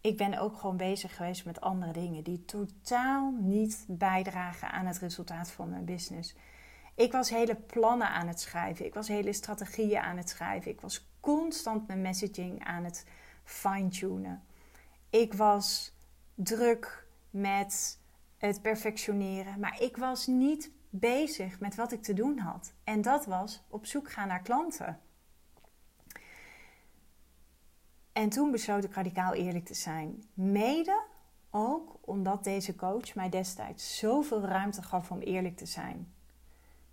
ik 0.01 0.17
ben 0.17 0.39
ook 0.39 0.57
gewoon 0.57 0.77
bezig 0.77 1.17
geweest 1.17 1.45
met 1.45 1.61
andere 1.61 1.93
dingen 1.93 2.25
die 2.25 2.45
totaal 2.45 3.35
niet 3.41 3.85
bijdragen 3.89 4.71
aan 4.71 4.87
het 4.87 4.99
resultaat 4.99 5.51
van 5.51 5.69
mijn 5.69 5.85
business. 5.85 6.35
Ik 6.95 7.13
was 7.13 7.31
hele 7.31 7.55
plannen 7.55 8.09
aan 8.09 8.29
het 8.29 8.41
schrijven. 8.41 8.87
Ik 8.87 8.95
was 8.95 9.09
hele 9.09 9.33
strategieën 9.33 10.01
aan 10.01 10.17
het 10.17 10.29
schrijven. 10.29 10.71
Ik 10.71 10.81
was 10.81 11.09
constant 11.21 11.87
mijn 11.87 12.01
messaging 12.03 12.65
aan 12.65 12.85
het 12.85 13.07
fine-tunen. 13.45 14.43
Ik 15.11 15.35
was 15.35 15.93
druk 16.35 17.07
met 17.31 17.99
het 18.37 18.63
perfectioneren, 18.63 19.61
maar 19.61 19.81
ik 19.81 19.97
was 19.97 20.27
niet 20.27 20.71
bezig 20.91 21.61
met 21.61 21.75
wat 21.75 21.93
ik 21.93 22.03
te 22.03 22.15
doen 22.15 22.39
had. 22.39 22.73
En 22.85 23.03
dat 23.03 23.27
was 23.27 23.63
op 23.69 23.87
zoek 23.87 24.11
gaan 24.11 24.29
naar 24.29 24.43
klanten. 24.43 25.01
En 28.13 28.29
toen 28.29 28.51
besloot 28.51 28.85
ik 28.85 28.95
radicaal 28.95 29.35
eerlijk 29.35 29.65
te 29.65 29.75
zijn. 29.75 30.25
Mede 30.35 31.03
ook 31.51 31.99
omdat 32.01 32.45
deze 32.45 32.75
coach 32.75 33.15
mij 33.15 33.29
destijds 33.29 33.99
zoveel 33.99 34.41
ruimte 34.41 34.83
gaf 34.83 35.11
om 35.11 35.21
eerlijk 35.21 35.57
te 35.57 35.67
zijn. 35.67 36.13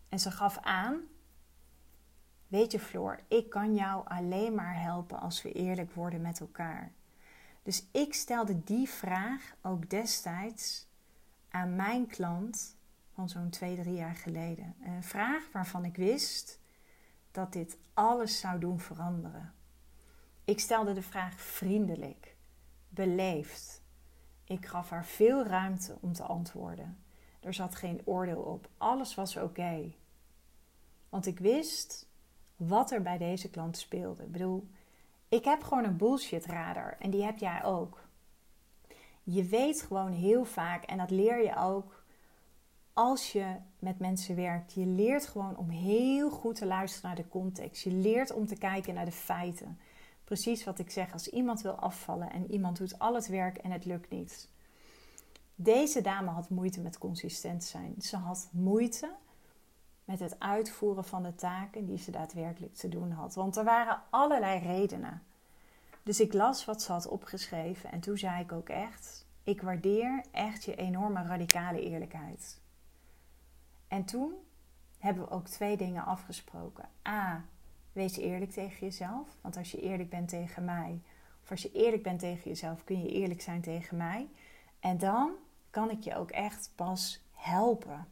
En 0.10 0.19
ze 0.19 0.31
gaf 0.31 0.58
aan: 0.62 1.01
Weet 2.47 2.71
je, 2.71 2.79
Floor, 2.79 3.19
ik 3.27 3.49
kan 3.49 3.75
jou 3.75 4.08
alleen 4.08 4.55
maar 4.55 4.81
helpen 4.81 5.19
als 5.19 5.41
we 5.41 5.51
eerlijk 5.51 5.93
worden 5.93 6.21
met 6.21 6.39
elkaar. 6.39 6.91
Dus 7.63 7.88
ik 7.91 8.13
stelde 8.13 8.63
die 8.63 8.89
vraag 8.89 9.55
ook 9.62 9.89
destijds 9.89 10.88
aan 11.49 11.75
mijn 11.75 12.08
klant 12.08 12.77
van 13.15 13.30
zo'n 13.30 13.49
twee, 13.49 13.75
drie 13.75 13.95
jaar 13.95 14.15
geleden. 14.15 14.75
Een 14.84 15.04
vraag 15.04 15.51
waarvan 15.51 15.86
ik 15.86 15.95
wist 15.95 16.60
dat 17.32 17.54
dit 17.54 17.78
alles 17.93 18.39
zou 18.39 18.60
doen 18.60 18.80
veranderen. 18.80 19.54
Ik 20.43 20.60
stelde 20.60 20.93
de 20.93 21.01
vraag 21.01 21.39
vriendelijk, 21.39 22.36
beleefd. 22.89 23.82
Ik 24.43 24.65
gaf 24.65 24.89
haar 24.89 25.06
veel 25.06 25.45
ruimte 25.45 25.97
om 26.01 26.13
te 26.13 26.23
antwoorden. 26.23 26.97
Er 27.39 27.54
zat 27.54 27.75
geen 27.75 28.01
oordeel 28.06 28.41
op. 28.41 28.69
Alles 28.78 29.15
was 29.15 29.38
oké. 29.38 29.93
Want 31.10 31.25
ik 31.25 31.39
wist 31.39 32.08
wat 32.56 32.91
er 32.91 33.01
bij 33.01 33.17
deze 33.17 33.49
klant 33.49 33.78
speelde. 33.78 34.23
Ik 34.23 34.32
bedoel, 34.32 34.67
ik 35.30 35.45
heb 35.45 35.63
gewoon 35.63 35.84
een 35.84 35.97
bullshit 35.97 36.45
radar 36.45 36.95
en 36.99 37.10
die 37.10 37.23
heb 37.23 37.38
jij 37.38 37.63
ook. 37.63 38.08
Je 39.23 39.43
weet 39.43 39.82
gewoon 39.82 40.12
heel 40.12 40.45
vaak, 40.45 40.84
en 40.84 40.97
dat 40.97 41.10
leer 41.10 41.43
je 41.43 41.56
ook 41.56 42.05
als 42.95 43.31
je 43.31 43.55
met 43.79 43.99
mensen 43.99 44.36
werkt. 44.36 44.73
Je 44.73 44.86
leert 44.86 45.25
gewoon 45.25 45.58
om 45.58 45.69
heel 45.69 46.29
goed 46.29 46.55
te 46.55 46.65
luisteren 46.65 47.08
naar 47.08 47.23
de 47.23 47.29
context. 47.29 47.84
Je 47.84 47.91
leert 47.91 48.34
om 48.34 48.47
te 48.47 48.55
kijken 48.55 48.93
naar 48.93 49.05
de 49.05 49.12
feiten. 49.12 49.79
Precies 50.23 50.63
wat 50.63 50.79
ik 50.79 50.91
zeg, 50.91 51.13
als 51.13 51.29
iemand 51.29 51.62
wil 51.62 51.71
afvallen 51.73 52.31
en 52.31 52.51
iemand 52.51 52.77
doet 52.77 52.99
al 52.99 53.15
het 53.15 53.27
werk 53.27 53.58
en 53.58 53.71
het 53.71 53.86
lukt 53.86 54.10
niet. 54.10 54.49
Deze 55.55 56.01
dame 56.01 56.29
had 56.29 56.49
moeite 56.49 56.81
met 56.81 56.97
consistent 56.97 57.63
zijn. 57.63 57.95
Ze 57.99 58.17
had 58.17 58.49
moeite 58.51 59.10
met 60.05 60.19
het 60.19 60.39
uitvoeren 60.39 61.05
van 61.05 61.23
de 61.23 61.36
taken 61.36 61.86
die 61.86 61.97
ze 61.97 62.12
daadwerkelijk 62.12 62.75
te 62.75 62.89
doen 62.89 63.12
had. 63.12 63.36
Want 63.36 63.55
er 63.55 63.63
waren 63.63 64.01
allerlei 64.10 64.60
redenen. 64.60 65.23
Dus 66.03 66.19
ik 66.19 66.34
las 66.34 66.65
wat 66.65 66.81
ze 66.81 66.91
had 66.91 67.08
opgeschreven 67.08 67.91
en 67.91 67.99
toen 67.99 68.17
zei 68.17 68.43
ik 68.43 68.51
ook 68.51 68.69
echt: 68.69 69.25
ik 69.43 69.62
waardeer 69.62 70.23
echt 70.31 70.63
je 70.63 70.75
enorme 70.75 71.23
radicale 71.23 71.81
eerlijkheid. 71.81 72.63
En 73.88 74.06
toen 74.06 74.34
hebben 74.98 75.24
we 75.24 75.30
ook 75.30 75.48
twee 75.48 75.78
dingen 75.78 76.06
afgesproken. 76.06 76.89
A, 77.08 77.45
wees 77.91 78.17
eerlijk 78.17 78.52
tegen 78.52 78.86
jezelf. 78.86 79.38
Want 79.41 79.58
als 79.58 79.71
je 79.71 79.82
eerlijk 79.82 80.10
bent 80.10 80.30
tegen 80.30 80.65
mij, 80.65 81.02
of 81.43 81.52
als 81.52 81.62
je 81.62 81.71
eerlijk 81.71 82.04
bent 82.04 82.19
tegen 82.19 82.50
jezelf, 82.50 82.84
kun 82.84 83.02
je 83.02 83.10
eerlijk 83.10 83.41
zijn 83.41 83.62
tegen 83.62 83.98
mij. 83.98 84.28
En 84.80 84.98
dan 84.98 85.32
kan 85.69 85.89
ik 85.89 86.04
je 86.04 86.15
ook 86.15 86.32
echt 86.32 86.71
pas 86.76 87.21
helpen. 87.32 88.08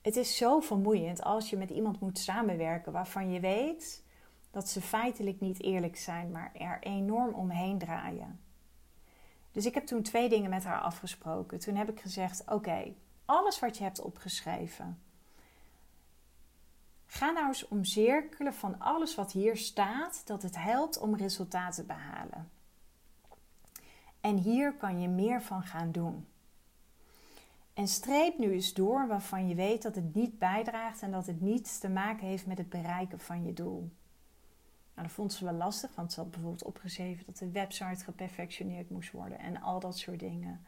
Het 0.00 0.16
is 0.16 0.36
zo 0.36 0.60
vermoeiend 0.60 1.22
als 1.22 1.50
je 1.50 1.56
met 1.56 1.70
iemand 1.70 2.00
moet 2.00 2.18
samenwerken 2.18 2.92
waarvan 2.92 3.30
je 3.30 3.40
weet 3.40 4.04
dat 4.50 4.68
ze 4.68 4.80
feitelijk 4.80 5.40
niet 5.40 5.62
eerlijk 5.62 5.96
zijn, 5.96 6.30
maar 6.30 6.50
er 6.54 6.78
enorm 6.80 7.34
omheen 7.34 7.78
draaien. 7.78 8.40
Dus 9.52 9.66
ik 9.66 9.74
heb 9.74 9.86
toen 9.86 10.02
twee 10.02 10.28
dingen 10.28 10.50
met 10.50 10.64
haar 10.64 10.80
afgesproken. 10.80 11.60
Toen 11.60 11.74
heb 11.74 11.90
ik 11.90 12.00
gezegd: 12.00 12.42
Oké, 12.46 12.94
alles 13.38 13.58
wat 13.58 13.76
je 13.76 13.84
hebt 13.84 14.00
opgeschreven, 14.00 15.02
Ga 17.12 17.30
nou 17.30 17.46
eens 17.46 17.68
omcirkelen 17.68 18.54
van 18.54 18.80
alles 18.80 19.14
wat 19.14 19.32
hier 19.32 19.56
staat, 19.56 20.22
dat 20.26 20.42
het 20.42 20.56
helpt 20.56 20.98
om 20.98 21.16
resultaten 21.16 21.86
te 21.86 21.94
behalen. 21.94 22.50
En 24.20 24.36
hier 24.36 24.74
kan 24.74 25.00
je 25.00 25.08
meer 25.08 25.42
van 25.42 25.62
gaan 25.62 25.92
doen. 25.92 26.26
En 27.74 27.88
streep 27.88 28.38
nu 28.38 28.52
eens 28.52 28.74
door 28.74 29.06
waarvan 29.06 29.48
je 29.48 29.54
weet 29.54 29.82
dat 29.82 29.94
het 29.94 30.14
niet 30.14 30.38
bijdraagt 30.38 31.02
en 31.02 31.10
dat 31.10 31.26
het 31.26 31.40
niets 31.40 31.78
te 31.78 31.88
maken 31.88 32.26
heeft 32.26 32.46
met 32.46 32.58
het 32.58 32.68
bereiken 32.68 33.20
van 33.20 33.44
je 33.44 33.52
doel. 33.52 33.90
Nou, 34.94 35.06
dat 35.06 35.16
vond 35.16 35.32
ze 35.32 35.44
wel 35.44 35.54
lastig, 35.54 35.94
want 35.94 36.12
ze 36.12 36.20
had 36.20 36.30
bijvoorbeeld 36.30 36.64
opgeschreven 36.64 37.26
dat 37.26 37.36
de 37.36 37.50
website 37.50 38.04
geperfectioneerd 38.04 38.90
moest 38.90 39.12
worden 39.12 39.38
en 39.38 39.60
al 39.60 39.80
dat 39.80 39.98
soort 39.98 40.20
dingen. 40.20 40.66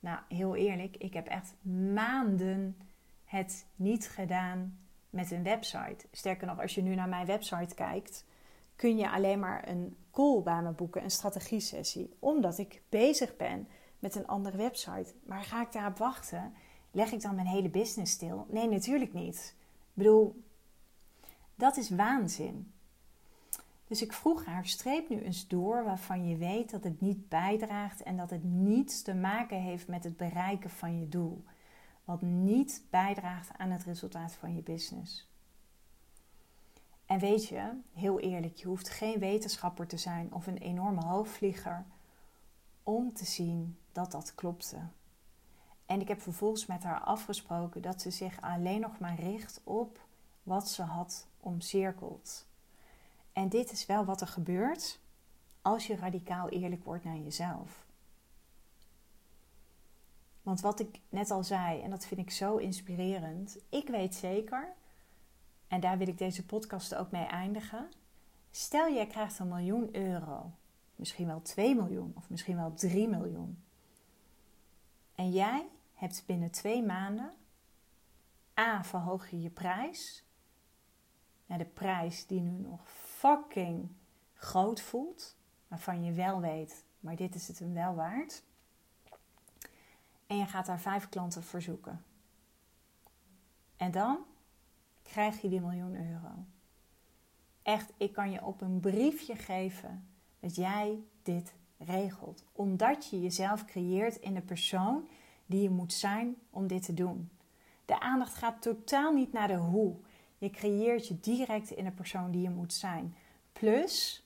Nou, 0.00 0.18
heel 0.28 0.56
eerlijk, 0.56 0.96
ik 0.96 1.14
heb 1.14 1.26
echt 1.26 1.54
maanden 1.94 2.76
het 3.24 3.66
niet 3.76 4.08
gedaan 4.08 4.78
met 5.10 5.30
een 5.30 5.42
website. 5.42 6.06
Sterker 6.10 6.46
nog, 6.46 6.60
als 6.60 6.74
je 6.74 6.82
nu 6.82 6.94
naar 6.94 7.08
mijn 7.08 7.26
website 7.26 7.74
kijkt, 7.74 8.24
kun 8.76 8.96
je 8.96 9.10
alleen 9.10 9.38
maar 9.38 9.68
een 9.68 9.96
call 10.10 10.42
bij 10.42 10.62
me 10.62 10.72
boeken, 10.72 11.02
een 11.02 11.10
strategie-sessie, 11.10 12.16
omdat 12.18 12.58
ik 12.58 12.82
bezig 12.88 13.36
ben 13.36 13.68
met 13.98 14.14
een 14.14 14.26
andere 14.26 14.56
website. 14.56 15.14
Maar 15.26 15.42
ga 15.42 15.62
ik 15.62 15.72
daarop 15.72 15.98
wachten? 15.98 16.54
Leg 16.90 17.12
ik 17.12 17.22
dan 17.22 17.34
mijn 17.34 17.46
hele 17.46 17.70
business 17.70 18.12
stil? 18.12 18.46
Nee, 18.48 18.68
natuurlijk 18.68 19.12
niet. 19.12 19.54
Ik 19.56 19.92
bedoel, 19.94 20.42
dat 21.54 21.76
is 21.76 21.90
waanzin. 21.90 22.72
Dus 23.86 24.02
ik 24.02 24.12
vroeg 24.12 24.44
haar: 24.44 24.66
streep 24.66 25.08
nu 25.08 25.20
eens 25.20 25.48
door 25.48 25.84
waarvan 25.84 26.28
je 26.28 26.36
weet 26.36 26.70
dat 26.70 26.84
het 26.84 27.00
niet 27.00 27.28
bijdraagt 27.28 28.02
en 28.02 28.16
dat 28.16 28.30
het 28.30 28.44
niets 28.44 29.02
te 29.02 29.14
maken 29.14 29.60
heeft 29.60 29.88
met 29.88 30.04
het 30.04 30.16
bereiken 30.16 30.70
van 30.70 30.98
je 30.98 31.08
doel 31.08 31.44
wat 32.06 32.22
niet 32.22 32.82
bijdraagt 32.90 33.58
aan 33.58 33.70
het 33.70 33.84
resultaat 33.84 34.34
van 34.34 34.54
je 34.54 34.62
business. 34.62 35.30
En 37.06 37.18
weet 37.18 37.48
je, 37.48 37.80
heel 37.92 38.20
eerlijk, 38.20 38.56
je 38.56 38.66
hoeft 38.66 38.88
geen 38.88 39.18
wetenschapper 39.18 39.86
te 39.86 39.96
zijn 39.96 40.32
of 40.32 40.46
een 40.46 40.58
enorme 40.58 41.04
hoofdvlieger 41.04 41.84
om 42.82 43.12
te 43.12 43.24
zien 43.24 43.78
dat 43.92 44.12
dat 44.12 44.34
klopte. 44.34 44.78
En 45.86 46.00
ik 46.00 46.08
heb 46.08 46.20
vervolgens 46.20 46.66
met 46.66 46.82
haar 46.82 47.00
afgesproken 47.00 47.82
dat 47.82 48.02
ze 48.02 48.10
zich 48.10 48.40
alleen 48.40 48.80
nog 48.80 48.98
maar 48.98 49.20
richt 49.20 49.60
op 49.64 50.06
wat 50.42 50.68
ze 50.68 50.82
had 50.82 51.26
omcirkeld. 51.40 52.46
En 53.36 53.48
dit 53.48 53.72
is 53.72 53.86
wel 53.86 54.04
wat 54.04 54.20
er 54.20 54.26
gebeurt 54.26 55.00
als 55.62 55.86
je 55.86 55.96
radicaal 55.96 56.48
eerlijk 56.48 56.84
wordt 56.84 57.04
naar 57.04 57.16
jezelf. 57.16 57.86
Want 60.42 60.60
wat 60.60 60.80
ik 60.80 61.00
net 61.08 61.30
al 61.30 61.44
zei, 61.44 61.80
en 61.80 61.90
dat 61.90 62.06
vind 62.06 62.20
ik 62.20 62.30
zo 62.30 62.56
inspirerend, 62.56 63.58
ik 63.68 63.88
weet 63.88 64.14
zeker, 64.14 64.72
en 65.68 65.80
daar 65.80 65.98
wil 65.98 66.08
ik 66.08 66.18
deze 66.18 66.46
podcast 66.46 66.94
ook 66.94 67.10
mee 67.10 67.24
eindigen. 67.24 67.88
Stel 68.50 68.92
jij 68.92 69.06
krijgt 69.06 69.38
een 69.38 69.48
miljoen 69.48 69.96
euro, 69.96 70.50
misschien 70.94 71.26
wel 71.26 71.42
2 71.42 71.74
miljoen 71.74 72.12
of 72.16 72.30
misschien 72.30 72.56
wel 72.56 72.74
3 72.74 73.08
miljoen. 73.08 73.62
En 75.14 75.30
jij 75.30 75.68
hebt 75.94 76.22
binnen 76.26 76.50
twee 76.50 76.82
maanden 76.82 77.32
A. 78.58 78.84
verhoog 78.84 79.30
je 79.30 79.40
je 79.40 79.50
prijs 79.50 80.24
naar 81.46 81.58
de 81.58 81.64
prijs 81.64 82.26
die 82.26 82.40
nu 82.40 82.68
nog 82.68 82.88
fucking 83.16 83.88
groot 84.34 84.80
voelt, 84.80 85.36
waarvan 85.68 86.04
je 86.04 86.12
wel 86.12 86.40
weet, 86.40 86.84
maar 87.00 87.16
dit 87.16 87.34
is 87.34 87.48
het 87.48 87.58
hem 87.58 87.74
wel 87.74 87.94
waard. 87.94 88.42
En 90.26 90.36
je 90.36 90.46
gaat 90.46 90.66
daar 90.66 90.80
vijf 90.80 91.08
klanten 91.08 91.42
voor 91.42 91.62
zoeken. 91.62 92.04
En 93.76 93.90
dan 93.90 94.18
krijg 95.02 95.40
je 95.40 95.48
die 95.48 95.60
miljoen 95.60 96.10
euro. 96.10 96.44
Echt, 97.62 97.92
ik 97.96 98.12
kan 98.12 98.30
je 98.30 98.44
op 98.44 98.60
een 98.60 98.80
briefje 98.80 99.36
geven 99.36 100.08
dat 100.40 100.54
jij 100.54 101.02
dit 101.22 101.54
regelt. 101.78 102.44
Omdat 102.52 103.08
je 103.10 103.20
jezelf 103.20 103.64
creëert 103.64 104.16
in 104.16 104.34
de 104.34 104.40
persoon 104.40 105.08
die 105.46 105.62
je 105.62 105.70
moet 105.70 105.92
zijn 105.92 106.36
om 106.50 106.66
dit 106.66 106.82
te 106.82 106.94
doen. 106.94 107.30
De 107.84 108.00
aandacht 108.00 108.34
gaat 108.34 108.62
totaal 108.62 109.12
niet 109.12 109.32
naar 109.32 109.48
de 109.48 109.56
hoe. 109.56 109.96
Je 110.46 110.52
creëert 110.52 111.08
je 111.08 111.20
direct 111.20 111.70
in 111.70 111.84
de 111.84 111.90
persoon 111.90 112.30
die 112.30 112.42
je 112.42 112.50
moet 112.50 112.72
zijn. 112.72 113.16
Plus, 113.52 114.24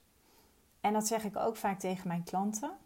en 0.80 0.92
dat 0.92 1.06
zeg 1.06 1.24
ik 1.24 1.36
ook 1.36 1.56
vaak 1.56 1.78
tegen 1.78 2.08
mijn 2.08 2.22
klanten 2.22 2.78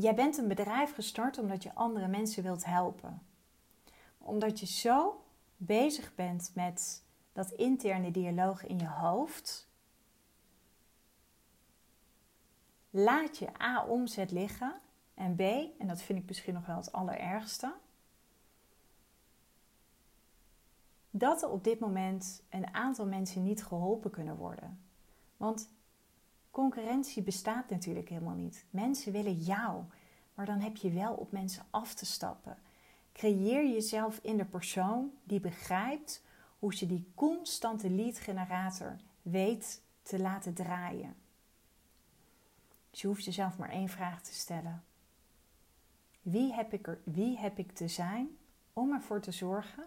Jij 0.00 0.14
bent 0.14 0.38
een 0.38 0.48
bedrijf 0.48 0.94
gestart 0.94 1.38
omdat 1.38 1.62
je 1.62 1.74
andere 1.74 2.08
mensen 2.08 2.42
wilt 2.42 2.64
helpen. 2.64 3.22
Omdat 4.18 4.60
je 4.60 4.66
zo 4.66 5.24
bezig 5.56 6.14
bent 6.14 6.50
met 6.54 7.02
dat 7.32 7.50
interne 7.50 8.10
dialoog 8.10 8.66
in 8.66 8.78
je 8.78 8.88
hoofd, 8.88 9.68
laat 12.90 13.38
je 13.38 13.62
A 13.62 13.84
omzet 13.84 14.30
liggen 14.30 14.80
en 15.14 15.34
B, 15.34 15.40
en 15.78 15.86
dat 15.86 16.02
vind 16.02 16.18
ik 16.18 16.26
misschien 16.26 16.54
nog 16.54 16.66
wel 16.66 16.76
het 16.76 16.92
allerergste, 16.92 17.74
dat 21.18 21.42
er 21.42 21.48
op 21.48 21.64
dit 21.64 21.78
moment 21.78 22.42
een 22.48 22.74
aantal 22.74 23.06
mensen 23.06 23.42
niet 23.42 23.64
geholpen 23.64 24.10
kunnen 24.10 24.36
worden. 24.36 24.80
Want 25.36 25.70
concurrentie 26.50 27.22
bestaat 27.22 27.70
natuurlijk 27.70 28.08
helemaal 28.08 28.34
niet. 28.34 28.64
Mensen 28.70 29.12
willen 29.12 29.36
jou, 29.36 29.82
maar 30.34 30.46
dan 30.46 30.60
heb 30.60 30.76
je 30.76 30.90
wel 30.90 31.14
op 31.14 31.32
mensen 31.32 31.64
af 31.70 31.94
te 31.94 32.06
stappen. 32.06 32.58
Creëer 33.12 33.68
jezelf 33.68 34.18
in 34.22 34.36
de 34.36 34.44
persoon 34.44 35.10
die 35.24 35.40
begrijpt 35.40 36.24
hoe 36.58 36.74
ze 36.74 36.86
die 36.86 37.10
constante 37.14 37.90
lead 37.90 38.18
generator 38.18 38.96
weet 39.22 39.82
te 40.02 40.18
laten 40.18 40.54
draaien. 40.54 41.16
Dus 42.90 43.00
je 43.00 43.06
hoeft 43.06 43.24
jezelf 43.24 43.58
maar 43.58 43.70
één 43.70 43.88
vraag 43.88 44.22
te 44.22 44.34
stellen. 44.34 44.84
Wie 46.22 46.52
heb 46.52 46.72
ik, 46.72 46.86
er, 46.86 47.00
wie 47.04 47.38
heb 47.38 47.58
ik 47.58 47.72
te 47.72 47.88
zijn 47.88 48.28
om 48.72 48.92
ervoor 48.92 49.20
te 49.20 49.32
zorgen 49.32 49.84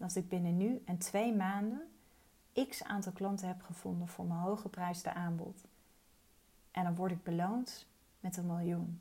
dat 0.00 0.16
ik 0.16 0.28
binnen 0.28 0.56
nu 0.56 0.82
en 0.84 0.98
twee 0.98 1.34
maanden 1.34 1.88
x 2.68 2.84
aantal 2.84 3.12
klanten 3.12 3.48
heb 3.48 3.62
gevonden 3.62 4.08
voor 4.08 4.24
mijn 4.24 4.40
hooggeprijsde 4.40 5.12
aanbod? 5.12 5.64
En 6.70 6.84
dan 6.84 6.94
word 6.94 7.10
ik 7.10 7.22
beloond 7.22 7.86
met 8.20 8.36
een 8.36 8.46
miljoen. 8.46 9.00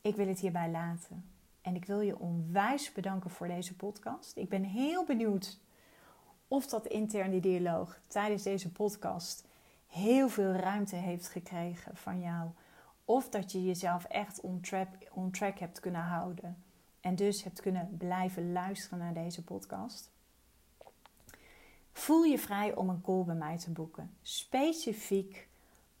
Ik 0.00 0.16
wil 0.16 0.26
het 0.26 0.40
hierbij 0.40 0.70
laten. 0.70 1.24
En 1.60 1.74
ik 1.74 1.84
wil 1.84 2.00
je 2.00 2.18
onwijs 2.18 2.92
bedanken 2.92 3.30
voor 3.30 3.46
deze 3.46 3.76
podcast. 3.76 4.36
Ik 4.36 4.48
ben 4.48 4.64
heel 4.64 5.04
benieuwd 5.04 5.58
of 6.48 6.66
dat 6.66 6.86
interne 6.86 7.40
dialoog 7.40 7.98
tijdens 8.06 8.42
deze 8.42 8.72
podcast 8.72 9.44
heel 9.86 10.28
veel 10.28 10.52
ruimte 10.52 10.96
heeft 10.96 11.28
gekregen 11.28 11.96
van 11.96 12.20
jou. 12.20 12.50
Of 13.04 13.28
dat 13.28 13.52
je 13.52 13.64
jezelf 13.64 14.04
echt 14.04 14.40
on 14.40 14.60
track, 14.60 14.88
on 15.12 15.30
track 15.30 15.58
hebt 15.58 15.80
kunnen 15.80 16.00
houden. 16.00 16.56
En 17.02 17.14
dus 17.14 17.42
hebt 17.42 17.60
kunnen 17.60 17.96
blijven 17.98 18.52
luisteren 18.52 18.98
naar 18.98 19.14
deze 19.14 19.44
podcast. 19.44 20.10
Voel 21.92 22.22
je 22.22 22.38
vrij 22.38 22.74
om 22.74 22.88
een 22.88 23.00
call 23.00 23.24
bij 23.24 23.34
mij 23.34 23.58
te 23.58 23.70
boeken. 23.70 24.16
Specifiek 24.22 25.48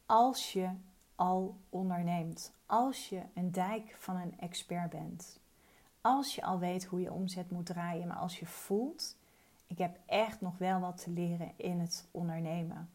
als 0.06 0.52
je 0.52 0.70
al 1.14 1.56
onderneemt. 1.68 2.52
Als 2.66 3.08
je 3.08 3.22
een 3.34 3.52
dijk 3.52 3.96
van 3.98 4.16
een 4.16 4.38
expert 4.38 4.90
bent. 4.90 5.40
Als 6.00 6.34
je 6.34 6.42
al 6.42 6.58
weet 6.58 6.84
hoe 6.84 7.00
je 7.00 7.12
omzet 7.12 7.50
moet 7.50 7.66
draaien, 7.66 8.06
maar 8.06 8.16
als 8.16 8.38
je 8.38 8.46
voelt, 8.46 9.16
ik 9.66 9.78
heb 9.78 9.98
echt 10.06 10.40
nog 10.40 10.58
wel 10.58 10.80
wat 10.80 11.02
te 11.02 11.10
leren 11.10 11.52
in 11.56 11.80
het 11.80 12.08
ondernemen. 12.10 12.90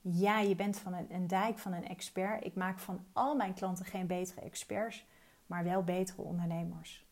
Ja, 0.00 0.40
je 0.40 0.54
bent 0.54 0.78
van 0.78 0.94
een, 0.94 1.14
een 1.14 1.26
dijk 1.26 1.58
van 1.58 1.72
een 1.72 1.88
expert. 1.88 2.44
Ik 2.44 2.54
maak 2.54 2.78
van 2.78 3.04
al 3.12 3.36
mijn 3.36 3.54
klanten 3.54 3.84
geen 3.84 4.06
betere 4.06 4.40
experts, 4.40 5.06
maar 5.46 5.64
wel 5.64 5.82
betere 5.82 6.22
ondernemers. 6.22 7.04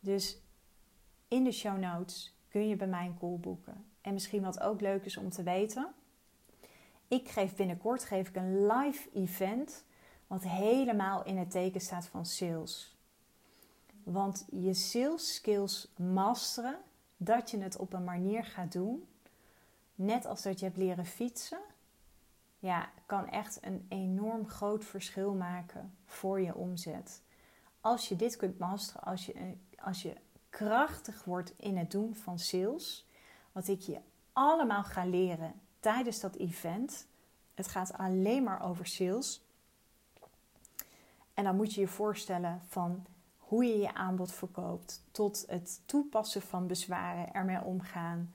Dus 0.00 0.38
in 1.28 1.44
de 1.44 1.52
show 1.52 1.78
notes 1.78 2.34
kun 2.48 2.68
je 2.68 2.76
bij 2.76 2.86
mij 2.86 3.06
een 3.06 3.18
call 3.18 3.36
boeken. 3.36 3.84
En 4.00 4.12
misschien 4.12 4.42
wat 4.42 4.60
ook 4.60 4.80
leuk 4.80 5.04
is 5.04 5.16
om 5.16 5.30
te 5.30 5.42
weten. 5.42 5.94
Ik 7.08 7.28
geef 7.28 7.56
binnenkort 7.56 8.04
geef 8.04 8.28
ik 8.28 8.36
een 8.36 8.66
live 8.66 9.08
event 9.14 9.84
wat 10.26 10.42
helemaal 10.42 11.24
in 11.24 11.36
het 11.36 11.50
teken 11.50 11.80
staat 11.80 12.06
van 12.06 12.26
sales. 12.26 12.96
Want 14.02 14.46
je 14.50 14.74
sales 14.74 15.34
skills 15.34 15.92
masteren, 15.96 16.78
dat 17.16 17.50
je 17.50 17.58
het 17.58 17.76
op 17.76 17.92
een 17.92 18.04
manier 18.04 18.44
gaat 18.44 18.72
doen, 18.72 19.08
net 19.94 20.26
als 20.26 20.42
dat 20.42 20.58
je 20.58 20.64
hebt 20.64 20.78
leren 20.78 21.06
fietsen, 21.06 21.60
ja, 22.58 22.90
kan 23.06 23.28
echt 23.28 23.58
een 23.64 23.86
enorm 23.88 24.48
groot 24.48 24.84
verschil 24.84 25.34
maken 25.34 25.94
voor 26.04 26.40
je 26.40 26.54
omzet. 26.54 27.22
Als 27.80 28.08
je 28.08 28.16
dit 28.16 28.36
kunt 28.36 28.58
masteren, 28.58 29.02
als 29.02 29.26
je, 29.26 29.56
als 29.80 30.02
je 30.02 30.16
krachtig 30.50 31.24
wordt 31.24 31.52
in 31.56 31.76
het 31.76 31.90
doen 31.90 32.14
van 32.14 32.38
sales, 32.38 33.06
wat 33.52 33.68
ik 33.68 33.80
je 33.80 33.98
allemaal 34.32 34.84
ga 34.84 35.04
leren 35.04 35.60
tijdens 35.80 36.20
dat 36.20 36.36
event. 36.36 37.06
Het 37.54 37.68
gaat 37.68 37.92
alleen 37.92 38.42
maar 38.42 38.62
over 38.62 38.86
sales. 38.86 39.44
En 41.34 41.44
dan 41.44 41.56
moet 41.56 41.74
je 41.74 41.80
je 41.80 41.88
voorstellen 41.88 42.60
van 42.68 43.06
hoe 43.38 43.64
je 43.64 43.78
je 43.78 43.94
aanbod 43.94 44.32
verkoopt, 44.32 45.02
tot 45.10 45.44
het 45.48 45.80
toepassen 45.86 46.42
van 46.42 46.66
bezwaren, 46.66 47.34
ermee 47.34 47.62
omgaan. 47.62 48.34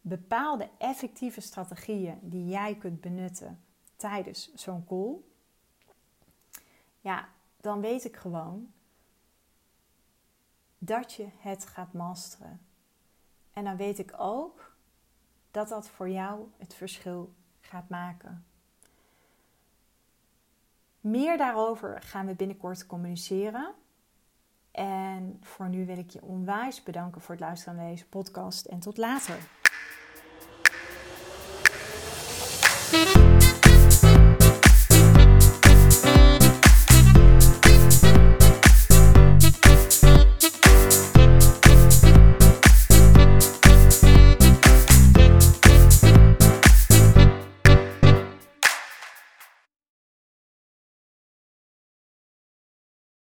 Bepaalde 0.00 0.68
effectieve 0.78 1.40
strategieën 1.40 2.18
die 2.22 2.48
jij 2.48 2.74
kunt 2.74 3.00
benutten 3.00 3.60
tijdens 3.96 4.54
zo'n 4.54 4.84
call. 4.86 5.14
Ja, 7.00 7.28
dan 7.60 7.80
weet 7.80 8.04
ik 8.04 8.16
gewoon 8.16 8.72
dat 10.82 11.12
je 11.12 11.26
het 11.38 11.66
gaat 11.66 11.92
masteren. 11.92 12.60
En 13.52 13.64
dan 13.64 13.76
weet 13.76 13.98
ik 13.98 14.12
ook 14.16 14.76
dat 15.50 15.68
dat 15.68 15.88
voor 15.88 16.08
jou 16.08 16.46
het 16.58 16.74
verschil 16.74 17.32
gaat 17.60 17.88
maken. 17.88 18.44
Meer 21.00 21.36
daarover 21.36 22.02
gaan 22.02 22.26
we 22.26 22.34
binnenkort 22.34 22.86
communiceren. 22.86 23.74
En 24.70 25.38
voor 25.42 25.68
nu 25.68 25.86
wil 25.86 25.98
ik 25.98 26.10
je 26.10 26.22
onwijs 26.22 26.82
bedanken 26.82 27.20
voor 27.20 27.34
het 27.34 27.44
luisteren 27.44 27.76
naar 27.76 27.88
deze 27.88 28.08
podcast 28.08 28.66
en 28.66 28.80
tot 28.80 28.96
later. 28.96 29.38